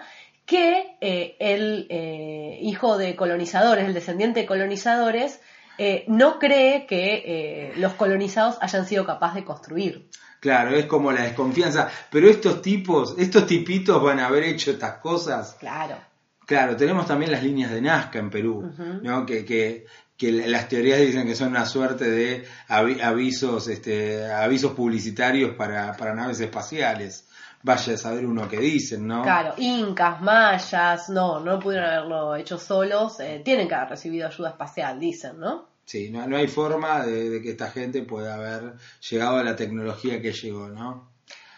[0.49, 5.39] que eh, el eh, hijo de colonizadores, el descendiente de colonizadores,
[5.77, 10.09] eh, no cree que los colonizados hayan sido capaces de construir.
[10.39, 11.89] Claro, es como la desconfianza.
[12.09, 15.55] Pero estos tipos, estos tipitos van a haber hecho estas cosas.
[15.59, 15.97] Claro.
[16.45, 18.71] Claro, tenemos también las líneas de Nazca en Perú.
[19.03, 19.25] ¿no?
[19.25, 19.85] Que, que,
[20.17, 25.95] que las teorías dicen que son una suerte de avi- avisos, este, avisos publicitarios para,
[25.95, 27.28] para naves espaciales.
[27.61, 29.21] Vaya a saber uno qué dicen, ¿no?
[29.21, 34.49] Claro, incas, mayas, no, no pudieron haberlo hecho solos, eh, tienen que haber recibido ayuda
[34.49, 35.67] espacial, dicen, ¿no?
[35.85, 38.75] Sí, no, no hay forma de, de que esta gente pueda haber
[39.09, 41.09] llegado a la tecnología que llegó, ¿no?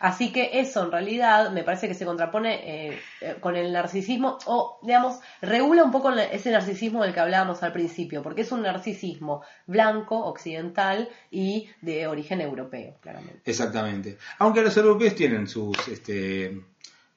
[0.02, 4.40] Así que eso en realidad me parece que se contrapone eh, eh, con el narcisismo
[4.48, 8.64] o, digamos, regula un poco ese narcisismo del que hablábamos al principio, porque es un
[8.64, 13.42] narcisismo blanco, occidental y de origen europeo, claramente.
[13.46, 14.18] Exactamente.
[14.40, 16.60] Aunque los europeos tienen sus, este,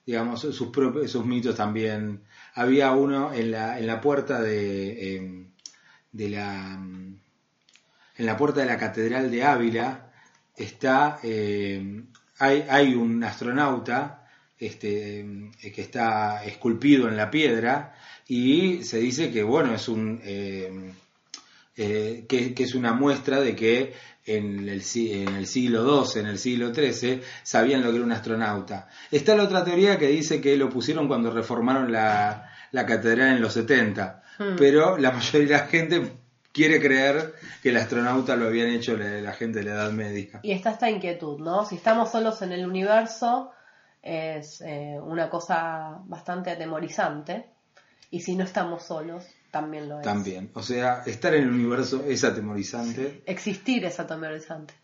[0.05, 2.23] digamos, sus propios, sus mitos también.
[2.55, 5.47] Había uno en la, en la puerta de, eh,
[6.13, 10.13] de la, en la puerta de la catedral de Ávila
[10.57, 12.05] está, eh,
[12.39, 14.29] hay, hay un astronauta,
[14.59, 17.95] este, eh, que está esculpido en la piedra
[18.29, 20.93] y se dice que bueno es un eh,
[21.77, 23.93] eh, que, que es una muestra de que
[24.27, 28.13] en el, en el siglo XII, en el siglo XIII, sabían lo que era un
[28.13, 28.89] astronauta.
[29.11, 33.43] Está la otra teoría que dice que lo pusieron cuando reformaron la, la catedral en
[33.43, 34.57] los 70, Hmm.
[34.57, 36.13] pero la mayoría de la gente
[36.55, 40.41] quiere creer que el astronauta lo habían hecho la, la gente de la Edad Media.
[40.43, 41.67] Y está esta inquietud, ¿no?
[41.67, 43.51] Si estamos solos en el universo
[44.01, 47.47] es eh, una cosa bastante atemorizante
[48.11, 50.05] y si no estamos solos también lo es.
[50.05, 50.51] También.
[50.55, 53.23] O sea, estar en el universo es atemorizante.
[53.27, 54.75] Existir es atemorizante.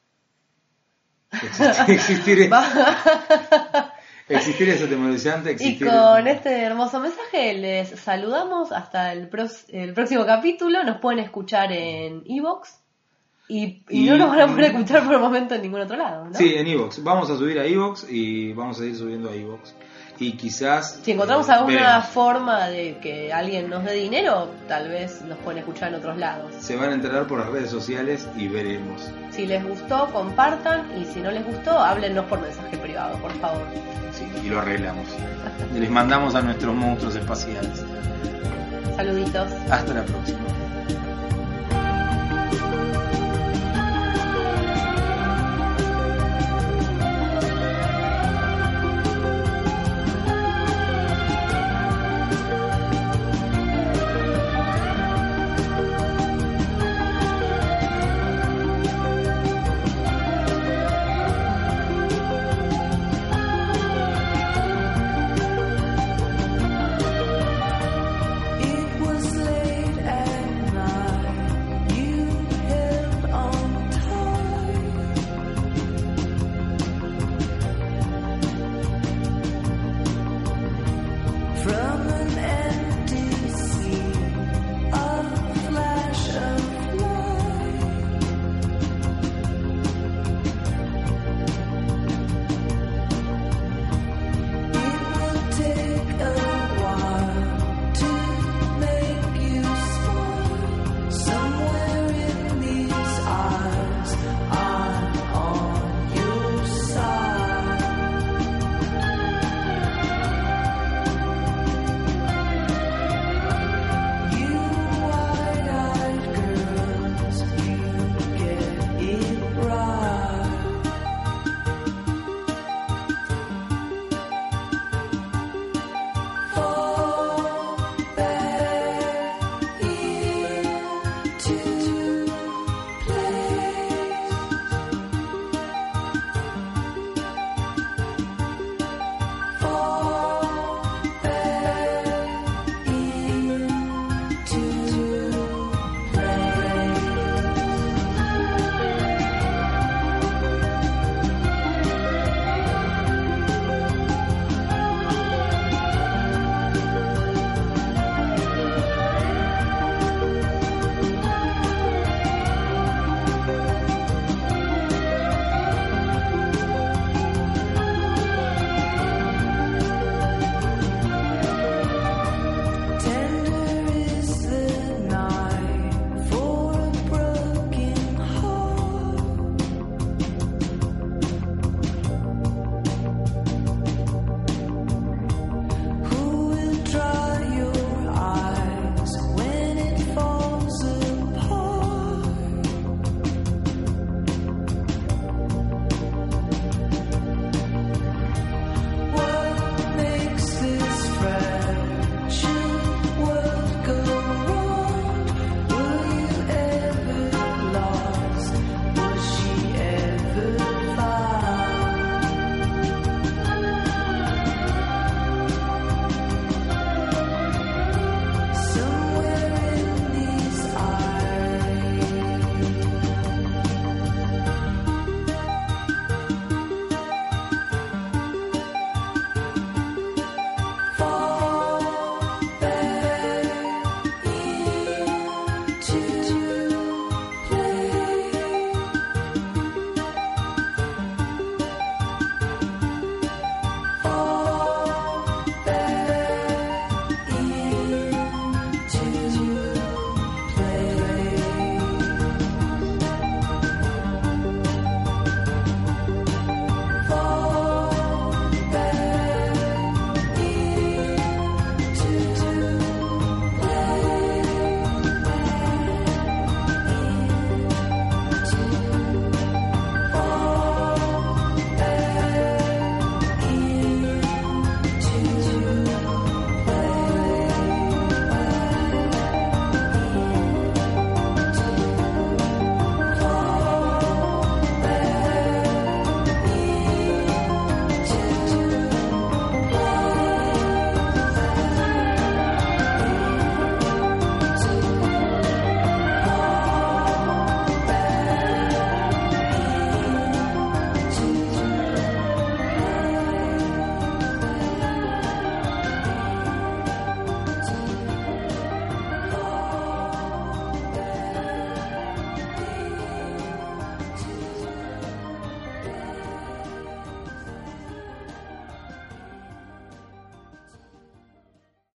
[1.31, 2.51] Existir, existir, es,
[4.37, 5.51] existir es atemorizante.
[5.51, 9.28] Y Existir con este hermoso mensaje les saludamos hasta el,
[9.68, 10.83] el próximo capítulo.
[10.85, 12.78] Nos pueden escuchar en Evox
[13.49, 15.97] y, y Y- no nos van a poder escuchar por el momento en ningún otro
[15.97, 16.26] lado.
[16.26, 16.35] ¿no?
[16.35, 17.03] Sí, en Evox.
[17.03, 19.74] Vamos a subir a Evox y vamos a seguir subiendo a Evox.
[20.21, 21.01] Y quizás.
[21.03, 22.07] Si encontramos eh, alguna veremos.
[22.09, 26.55] forma de que alguien nos dé dinero, tal vez nos pueden escuchar en otros lados.
[26.61, 29.11] Se van a enterar por las redes sociales y veremos.
[29.31, 33.66] Si les gustó, compartan y si no les gustó, háblennos por mensaje privado, por favor.
[34.12, 35.07] Sí, y lo arreglamos.
[35.75, 37.83] Y les mandamos a nuestros monstruos espaciales.
[38.97, 39.51] Saluditos.
[39.71, 40.41] Hasta la próxima.